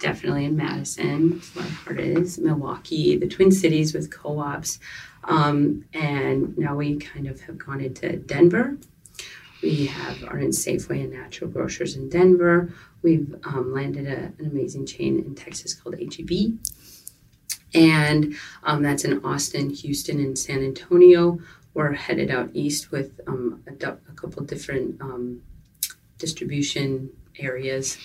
definitely 0.00 0.44
in 0.44 0.56
Madison, 0.56 1.42
where 1.54 1.64
our 1.64 1.70
heart 1.70 2.00
is, 2.00 2.38
Milwaukee, 2.38 3.16
the 3.16 3.28
Twin 3.28 3.50
Cities 3.50 3.92
with 3.92 4.10
co-ops, 4.10 4.78
um, 5.24 5.84
and 5.92 6.56
now 6.56 6.76
we 6.76 6.96
kind 6.96 7.26
of 7.26 7.40
have 7.42 7.58
gone 7.58 7.80
into 7.80 8.16
Denver. 8.16 8.76
We 9.62 9.86
have 9.86 10.24
are 10.24 10.38
in 10.38 10.50
Safeway 10.50 11.04
and 11.04 11.12
Natural 11.12 11.48
Grocers 11.48 11.94
in 11.96 12.08
Denver. 12.08 12.72
We've 13.02 13.34
um, 13.44 13.72
landed 13.72 14.06
a, 14.06 14.32
an 14.38 14.50
amazing 14.50 14.86
chain 14.86 15.18
in 15.20 15.34
Texas 15.34 15.72
called 15.72 15.94
HEB. 15.98 16.58
And 17.74 18.34
um, 18.64 18.82
that's 18.82 19.04
in 19.04 19.24
Austin, 19.24 19.70
Houston, 19.70 20.18
and 20.18 20.36
San 20.36 20.64
Antonio. 20.64 21.38
We're 21.74 21.92
headed 21.92 22.30
out 22.30 22.50
east 22.52 22.90
with 22.90 23.20
um, 23.26 23.62
a, 23.66 23.88
a, 23.88 23.96
couple 24.14 24.42
different 24.44 25.00
um, 25.00 25.42
distribution 26.18 27.10
areas. 27.38 27.96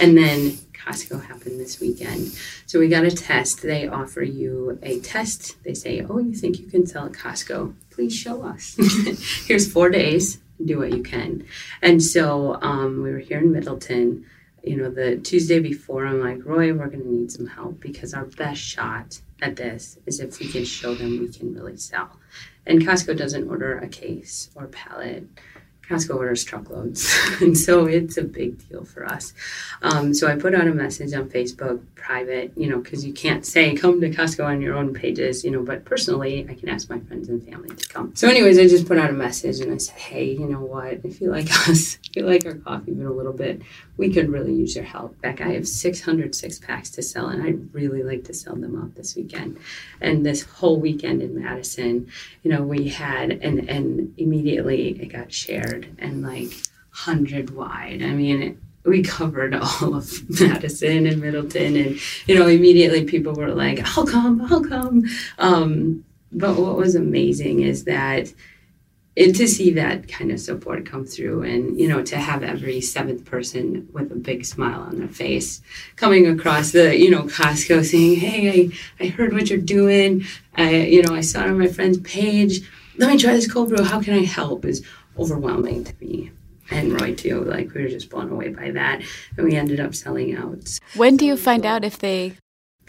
And 0.00 0.16
then 0.16 0.52
Costco 0.72 1.24
happened 1.24 1.60
this 1.60 1.78
weekend. 1.78 2.36
So 2.66 2.80
we 2.80 2.88
got 2.88 3.04
a 3.04 3.10
test. 3.12 3.62
They 3.62 3.86
offer 3.86 4.22
you 4.22 4.78
a 4.82 4.98
test. 5.00 5.62
They 5.62 5.74
say, 5.74 6.04
Oh, 6.08 6.18
you 6.18 6.34
think 6.34 6.58
you 6.58 6.66
can 6.66 6.86
sell 6.86 7.06
at 7.06 7.12
Costco? 7.12 7.74
Please 7.90 8.14
show 8.14 8.42
us. 8.42 8.76
Here's 9.46 9.70
four 9.70 9.88
days. 9.88 10.40
Do 10.62 10.78
what 10.78 10.92
you 10.92 11.02
can. 11.02 11.46
And 11.82 12.02
so 12.02 12.58
um, 12.62 13.02
we 13.02 13.10
were 13.10 13.18
here 13.18 13.38
in 13.38 13.52
Middleton. 13.52 14.26
You 14.62 14.76
know, 14.76 14.90
the 14.90 15.16
Tuesday 15.16 15.58
before, 15.58 16.06
I'm 16.06 16.20
like, 16.20 16.44
Roy, 16.44 16.72
we're 16.72 16.88
going 16.88 17.02
to 17.02 17.12
need 17.12 17.30
some 17.30 17.46
help 17.46 17.80
because 17.80 18.14
our 18.14 18.24
best 18.24 18.60
shot 18.60 19.20
at 19.42 19.56
this 19.56 19.98
is 20.06 20.20
if 20.20 20.38
we 20.38 20.48
can 20.48 20.64
show 20.64 20.94
them 20.94 21.20
we 21.20 21.28
can 21.28 21.54
really 21.54 21.76
sell. 21.76 22.18
And 22.66 22.80
Costco 22.80 23.16
doesn't 23.16 23.48
order 23.48 23.78
a 23.78 23.88
case 23.88 24.50
or 24.54 24.66
pallet 24.68 25.26
Costco 25.88 26.16
orders 26.16 26.44
truckloads, 26.44 27.12
and 27.40 27.56
so 27.56 27.86
it's 27.86 28.16
a 28.16 28.24
big 28.24 28.68
deal 28.68 28.84
for 28.84 29.04
us. 29.04 29.34
Um, 29.82 30.14
so 30.14 30.26
I 30.26 30.36
put 30.36 30.54
out 30.54 30.66
a 30.66 30.74
message 30.74 31.12
on 31.12 31.28
Facebook, 31.28 31.82
private, 31.94 32.52
you 32.56 32.68
know, 32.68 32.78
because 32.78 33.04
you 33.04 33.12
can't 33.12 33.44
say 33.46 33.74
come 33.74 34.00
to 34.00 34.10
Costco 34.10 34.44
on 34.44 34.60
your 34.60 34.74
own 34.74 34.94
pages, 34.94 35.44
you 35.44 35.50
know, 35.50 35.62
but 35.62 35.84
personally, 35.84 36.46
I 36.48 36.54
can 36.54 36.68
ask 36.68 36.90
my 36.90 37.00
friends 37.00 37.28
and 37.28 37.42
family 37.42 37.74
to 37.74 37.88
come. 37.88 38.14
So, 38.14 38.28
anyways, 38.28 38.58
I 38.58 38.68
just 38.68 38.86
put 38.86 38.98
out 38.98 39.10
a 39.10 39.14
message 39.14 39.60
and 39.60 39.72
I 39.72 39.78
said, 39.78 39.96
hey, 39.96 40.32
you 40.32 40.46
know 40.46 40.60
what? 40.60 41.00
If 41.04 41.20
you 41.20 41.30
like 41.30 41.50
us, 41.68 41.98
you 42.16 42.26
like 42.26 42.46
our 42.46 42.54
coffee 42.54 42.92
even 42.92 43.06
a 43.06 43.12
little 43.12 43.32
bit, 43.32 43.62
we 43.96 44.12
could 44.12 44.30
really 44.30 44.52
use 44.54 44.74
your 44.74 44.84
help. 44.84 45.20
Beck, 45.20 45.40
I 45.40 45.48
have 45.50 45.66
600 45.66 46.34
six 46.34 46.58
packs 46.58 46.90
to 46.90 47.02
sell, 47.02 47.28
and 47.28 47.42
I'd 47.42 47.74
really 47.74 48.02
like 48.02 48.24
to 48.24 48.34
sell 48.34 48.56
them 48.56 48.80
out 48.80 48.94
this 48.94 49.16
weekend. 49.16 49.58
And 50.00 50.24
this 50.24 50.42
whole 50.42 50.78
weekend 50.78 51.22
in 51.22 51.42
Madison, 51.42 52.08
you 52.42 52.50
know, 52.50 52.62
we 52.62 52.88
had, 52.88 53.32
and 53.32 53.68
and 53.68 54.14
immediately 54.18 54.90
it 55.00 55.06
got 55.06 55.32
shared 55.32 55.94
and 55.98 56.22
like 56.22 56.52
100 56.94 57.50
wide. 57.50 58.02
I 58.02 58.10
mean, 58.10 58.42
it, 58.42 58.56
we 58.84 59.02
covered 59.02 59.54
all 59.54 59.94
of 59.94 60.12
Madison 60.40 61.06
and 61.06 61.20
Middleton, 61.20 61.76
and 61.76 61.98
you 62.26 62.38
know, 62.38 62.46
immediately 62.46 63.04
people 63.04 63.34
were 63.34 63.54
like, 63.54 63.80
"I'll 63.96 64.06
come, 64.06 64.40
I'll 64.50 64.64
come." 64.64 65.04
Um, 65.38 66.04
but 66.32 66.56
what 66.56 66.76
was 66.76 66.94
amazing 66.94 67.60
is 67.60 67.84
that 67.84 68.32
it, 69.16 69.34
to 69.36 69.46
see 69.46 69.70
that 69.72 70.08
kind 70.08 70.30
of 70.32 70.40
support 70.40 70.86
come 70.86 71.04
through, 71.04 71.42
and 71.42 71.78
you 71.78 71.88
know, 71.88 72.02
to 72.02 72.16
have 72.16 72.42
every 72.42 72.80
seventh 72.80 73.24
person 73.24 73.88
with 73.92 74.10
a 74.10 74.16
big 74.16 74.44
smile 74.44 74.80
on 74.80 74.98
their 74.98 75.08
face 75.08 75.62
coming 75.96 76.26
across 76.26 76.72
the 76.72 76.96
you 76.96 77.10
know 77.10 77.22
Costco 77.22 77.84
saying, 77.84 78.16
"Hey, 78.16 78.70
I, 79.00 79.04
I 79.04 79.08
heard 79.08 79.32
what 79.32 79.50
you're 79.50 79.58
doing. 79.58 80.24
I, 80.56 80.76
you 80.76 81.02
know, 81.02 81.14
I 81.14 81.20
saw 81.20 81.42
it 81.42 81.50
on 81.50 81.58
my 81.58 81.68
friend's 81.68 82.00
page. 82.00 82.68
Let 82.96 83.10
me 83.10 83.18
try 83.18 83.32
this 83.32 83.50
cold 83.50 83.68
brew. 83.70 83.84
How 83.84 84.00
can 84.00 84.14
I 84.14 84.24
help?" 84.24 84.64
Is 84.64 84.84
overwhelming 85.16 85.84
to 85.84 85.94
me 86.00 86.32
and 86.70 87.00
Roy 87.00 87.14
too. 87.14 87.42
Like 87.42 87.72
we 87.74 87.82
were 87.82 87.88
just 87.88 88.10
blown 88.10 88.30
away 88.30 88.48
by 88.48 88.70
that, 88.70 89.02
and 89.36 89.46
we 89.46 89.56
ended 89.56 89.80
up 89.80 89.94
selling 89.94 90.36
out. 90.36 90.78
When 90.96 91.16
do 91.16 91.26
you 91.26 91.36
find 91.36 91.64
out 91.66 91.84
if 91.84 91.98
they? 91.98 92.34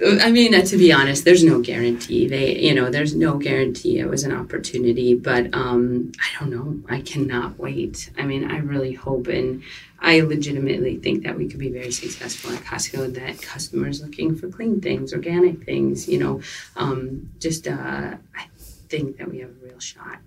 I 0.04 0.30
mean, 0.30 0.54
uh, 0.54 0.62
to 0.62 0.78
be 0.78 0.92
honest, 0.92 1.24
there's 1.24 1.44
no 1.44 1.62
guarantee. 1.62 2.28
They, 2.28 2.60
you 2.60 2.74
know, 2.74 2.90
there's 2.90 3.16
no 3.16 3.38
guarantee. 3.38 4.00
It 4.00 4.10
was 4.10 4.24
an 4.26 4.34
opportunity, 4.34 5.16
but 5.16 5.54
um, 5.54 6.12
I 6.20 6.38
don't 6.38 6.50
know. 6.50 6.84
I 6.94 7.00
cannot 7.00 7.58
wait. 7.58 8.12
I 8.18 8.24
mean, 8.24 8.52
I 8.52 8.58
really 8.58 8.92
hope 8.92 9.28
and 9.28 9.64
I 10.00 10.20
legitimately 10.20 10.98
think 10.98 11.24
that 11.24 11.38
we 11.38 11.48
could 11.48 11.60
be 11.60 11.72
very 11.72 11.92
successful 11.92 12.52
at 12.52 12.62
Costco. 12.64 13.14
That 13.14 13.42
customers 13.42 14.02
looking 14.02 14.36
for 14.36 14.50
clean 14.50 14.82
things, 14.82 15.14
organic 15.14 15.64
things, 15.64 16.10
you 16.10 16.20
know, 16.20 16.42
um, 16.76 17.32
just 17.40 17.66
uh, 17.66 18.16
I 18.36 18.48
think 18.90 19.18
that 19.18 19.32
we 19.32 19.40
have 19.40 19.50
a 19.50 19.66
real 19.66 19.80
shot. 19.80 20.20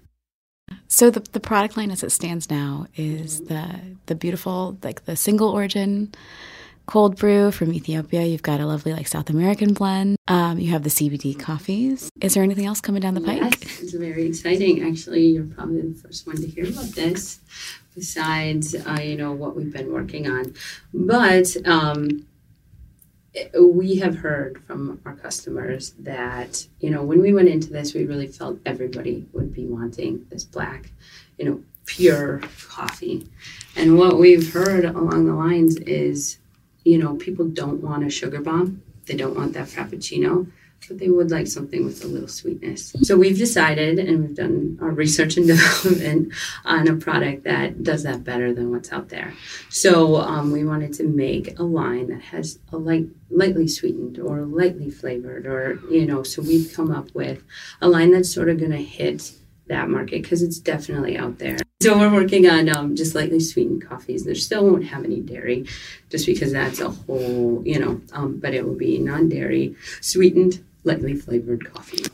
So 0.89 1.11
the 1.11 1.21
the 1.33 1.41
product 1.41 1.77
line 1.77 1.91
as 1.91 2.03
it 2.03 2.11
stands 2.11 2.49
now 2.49 2.87
is 2.97 3.43
the 3.43 3.81
the 4.07 4.15
beautiful 4.15 4.79
like 4.83 5.05
the 5.05 5.17
single 5.17 5.51
origin 5.51 6.13
cold 6.89 7.17
brew 7.17 7.51
from 7.51 7.73
Ethiopia. 7.73 8.25
You've 8.25 8.43
got 8.43 8.61
a 8.61 8.67
lovely 8.67 8.93
like 8.95 9.07
South 9.07 9.29
American 9.29 9.75
blend. 9.75 10.17
Um, 10.27 10.59
you 10.59 10.71
have 10.73 10.83
the 10.83 10.89
CBD 10.89 11.39
coffees. 11.39 12.11
Is 12.21 12.35
there 12.35 12.43
anything 12.43 12.65
else 12.65 12.81
coming 12.81 13.03
down 13.03 13.15
the 13.15 13.21
pike? 13.21 13.43
Yes, 13.43 13.83
it's 13.83 13.93
very 13.93 14.27
exciting. 14.27 14.83
Actually, 14.83 15.27
you're 15.27 15.45
probably 15.45 15.83
the 15.83 15.95
first 15.95 16.27
one 16.27 16.37
to 16.37 16.47
hear 16.47 16.67
about 16.67 16.87
this. 16.95 17.41
Besides, 17.95 18.75
uh, 18.75 19.01
you 19.03 19.17
know 19.17 19.33
what 19.33 19.55
we've 19.55 19.73
been 19.73 19.93
working 19.93 20.31
on, 20.31 20.55
but 20.95 21.55
um, 21.67 22.27
we 23.61 23.97
have 23.97 24.17
heard 24.17 24.63
from 24.67 25.01
our 25.05 25.15
customers 25.15 25.95
that 25.99 26.67
you 26.81 26.91
know 26.91 27.03
when 27.03 27.21
we 27.21 27.33
went 27.33 27.49
into 27.49 27.71
this 27.71 27.93
we 27.93 28.05
really 28.05 28.27
felt 28.27 28.59
everybody 28.65 29.27
would 29.33 29.53
be 29.53 29.67
wanting 29.67 30.25
this 30.31 30.45
black 30.45 30.91
you 31.39 31.45
know 31.45 31.63
pure 31.87 32.41
coffee 32.69 33.27
and 33.77 33.99
what 33.99 34.19
we've 34.19 34.53
heard 34.53 34.85
along 34.85 35.27
the 35.27 35.35
lines 35.35 35.77
is 35.77 36.39
you 36.91 36.99
know 36.99 37.15
people 37.17 37.47
don't 37.47 37.81
want 37.83 38.05
a 38.05 38.11
sugar 38.11 38.41
bomb 38.41 38.83
they 39.07 39.17
don't 39.17 39.37
want 39.37 39.53
that 39.53 39.69
frappuccino 39.69 40.47
but 40.87 40.99
they 40.99 41.09
would 41.09 41.31
like 41.31 41.47
something 41.47 41.85
with 41.85 42.05
a 42.05 42.07
little 42.07 42.29
sweetness. 42.29 42.95
So 43.03 43.17
we've 43.17 43.37
decided 43.37 43.99
and 43.99 44.21
we've 44.21 44.37
done 44.37 44.79
our 44.81 44.91
research 44.91 45.37
and 45.37 45.47
development 45.47 46.33
on 46.65 46.89
a 46.89 46.97
product 46.97 47.45
that 47.45 47.83
does 47.83 48.05
that 48.05 48.25
better 48.25 48.55
than 48.55 48.71
what's 48.71 48.93
out 48.93 49.09
there. 49.09 49.35
So 49.71 50.17
um, 50.17 50.53
we 50.53 50.65
wanted 50.65 50.93
to 50.95 51.05
make 51.05 51.59
a 51.59 51.63
line 51.63 52.09
that 52.09 52.23
has 52.23 52.59
a 52.73 52.77
light, 52.77 53.07
lightly 53.31 53.69
sweetened 53.69 54.19
or 54.19 54.43
lightly 54.43 54.91
flavored, 54.91 55.47
or 55.47 55.81
you 55.91 56.07
know. 56.07 56.23
So 56.23 56.43
we've 56.43 56.73
come 56.73 56.93
up 56.93 57.15
with 57.15 57.43
a 57.81 57.89
line 57.89 58.13
that's 58.13 58.33
sort 58.33 58.49
of 58.49 58.59
going 58.59 58.73
to 58.73 58.83
hit 58.83 59.33
that 59.67 59.89
market 59.89 60.23
because 60.23 60.43
it's 60.43 60.59
definitely 60.59 61.19
out 61.19 61.39
there. 61.39 61.59
So 61.81 61.97
we're 61.97 62.13
working 62.13 62.51
on 62.51 62.69
um, 62.69 62.97
just 62.97 63.15
lightly 63.15 63.39
sweetened 63.39 63.87
coffees. 63.89 64.25
There 64.25 64.35
still 64.35 64.67
won't 64.67 64.87
have 64.87 65.05
any 65.05 65.21
dairy, 65.21 65.65
just 66.11 66.27
because 66.27 66.51
that's 66.51 66.81
a 66.81 66.91
whole, 66.91 67.63
you 67.65 67.79
know. 67.79 68.01
Um, 68.13 68.39
but 68.39 68.53
it 68.53 68.67
will 68.67 68.75
be 68.75 68.99
non-dairy, 68.99 69.77
sweetened, 70.01 70.61
lightly 70.83 71.15
flavored 71.15 71.73
coffee. 71.73 72.05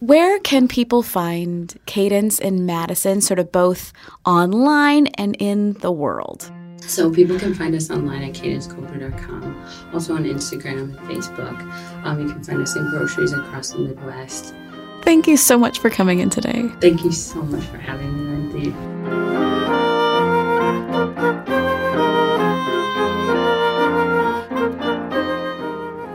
Where 0.00 0.38
can 0.40 0.68
people 0.68 1.02
find 1.02 1.74
Cadence 1.86 2.38
in 2.38 2.66
Madison, 2.66 3.22
sort 3.22 3.38
of 3.38 3.50
both 3.50 3.94
online 4.26 5.06
and 5.06 5.36
in 5.38 5.72
the 5.80 5.90
world? 5.90 6.52
So 6.82 7.10
people 7.10 7.38
can 7.38 7.54
find 7.54 7.74
us 7.74 7.90
online 7.90 8.24
at 8.24 8.34
cadencecoldbrew.com, 8.34 9.64
also 9.94 10.16
on 10.16 10.24
Instagram 10.24 10.80
and 10.80 10.98
Facebook. 10.98 11.58
Um, 12.04 12.20
you 12.20 12.30
can 12.30 12.44
find 12.44 12.60
us 12.60 12.76
in 12.76 12.90
groceries 12.90 13.32
across 13.32 13.70
the 13.70 13.78
Midwest. 13.78 14.54
Thank 15.02 15.26
you 15.26 15.36
so 15.36 15.58
much 15.58 15.78
for 15.78 15.90
coming 15.90 16.20
in 16.20 16.30
today. 16.30 16.68
Thank 16.80 17.04
you 17.04 17.12
so 17.12 17.42
much 17.42 17.64
for 17.64 17.78
having 17.78 18.14
me, 18.14 18.52
Lindsay. 18.52 18.74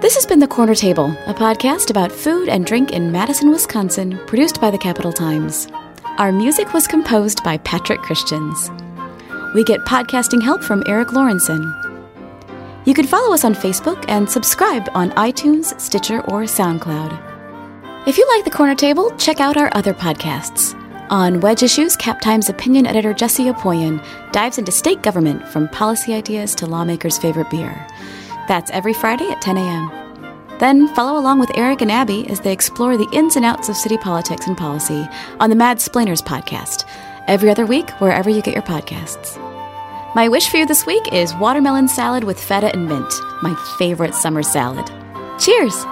This 0.01 0.15
has 0.15 0.25
been 0.25 0.39
The 0.39 0.47
Corner 0.47 0.75
Table, 0.75 1.05
a 1.27 1.33
podcast 1.33 1.89
about 1.89 2.11
food 2.11 2.49
and 2.49 2.65
drink 2.65 2.91
in 2.91 3.11
Madison, 3.11 3.49
Wisconsin, 3.49 4.19
produced 4.27 4.59
by 4.59 4.69
the 4.69 4.77
Capital 4.77 5.13
Times. 5.13 5.67
Our 6.17 6.31
music 6.31 6.73
was 6.73 6.87
composed 6.87 7.43
by 7.43 7.57
Patrick 7.59 8.01
Christians. 8.01 8.69
We 9.55 9.63
get 9.63 9.79
podcasting 9.85 10.43
help 10.43 10.61
from 10.61 10.83
Erik 10.87 11.07
Lorenzsonn. 11.09 11.63
You 12.85 12.93
can 12.93 13.07
follow 13.07 13.33
us 13.33 13.45
on 13.45 13.55
Facebook 13.55 14.03
and 14.09 14.29
subscribe 14.29 14.89
on 14.93 15.11
iTunes, 15.11 15.79
Stitcher, 15.79 16.19
or 16.29 16.41
SoundCloud. 16.43 17.32
If 18.05 18.17
you 18.17 18.27
like 18.35 18.43
The 18.43 18.51
Corner 18.51 18.75
Table, 18.75 19.11
check 19.17 19.39
out 19.39 19.55
our 19.55 19.69
other 19.75 19.93
podcasts. 19.93 20.77
On 21.09 21.39
Wedge 21.39 21.63
Issues, 21.63 21.95
Cap 21.95 22.19
Times 22.19 22.49
opinion 22.49 22.85
editor 22.85 23.13
Jessie 23.13 23.45
Opoien 23.45 24.05
dives 24.33 24.57
into 24.57 24.73
state 24.73 25.01
government 25.01 25.47
from 25.47 25.69
policy 25.69 26.13
ideas 26.13 26.53
to 26.55 26.65
lawmakers' 26.65 27.17
favorite 27.17 27.49
beer. 27.49 27.87
That's 28.49 28.71
every 28.71 28.93
Friday 28.93 29.29
at 29.29 29.41
10 29.41 29.55
a.m. 29.55 29.89
Then 30.59 30.93
follow 30.93 31.17
along 31.17 31.39
with 31.39 31.55
Eric 31.55 31.79
and 31.79 31.89
Abby 31.89 32.27
as 32.29 32.41
they 32.41 32.51
explore 32.51 32.97
the 32.97 33.09
ins 33.13 33.37
and 33.37 33.45
outs 33.45 33.69
of 33.69 33.77
city 33.77 33.97
politics 33.97 34.47
and 34.47 34.57
policy 34.57 35.07
on 35.39 35.49
the 35.49 35.55
Mad 35.55 35.79
Splainers 35.79 36.21
podcast, 36.21 36.85
every 37.29 37.49
other 37.49 37.65
week, 37.65 37.89
wherever 38.01 38.29
you 38.29 38.41
get 38.41 38.53
your 38.53 38.63
podcasts. 38.63 39.37
My 40.13 40.27
wish 40.27 40.49
for 40.49 40.57
you 40.57 40.65
this 40.65 40.85
week 40.85 41.13
is 41.13 41.33
watermelon 41.35 41.87
salad 41.87 42.25
with 42.25 42.37
feta 42.37 42.69
and 42.73 42.85
mint, 42.85 43.13
my 43.41 43.55
favorite 43.77 44.13
summer 44.13 44.43
salad. 44.43 44.91
Cheers! 45.39 45.85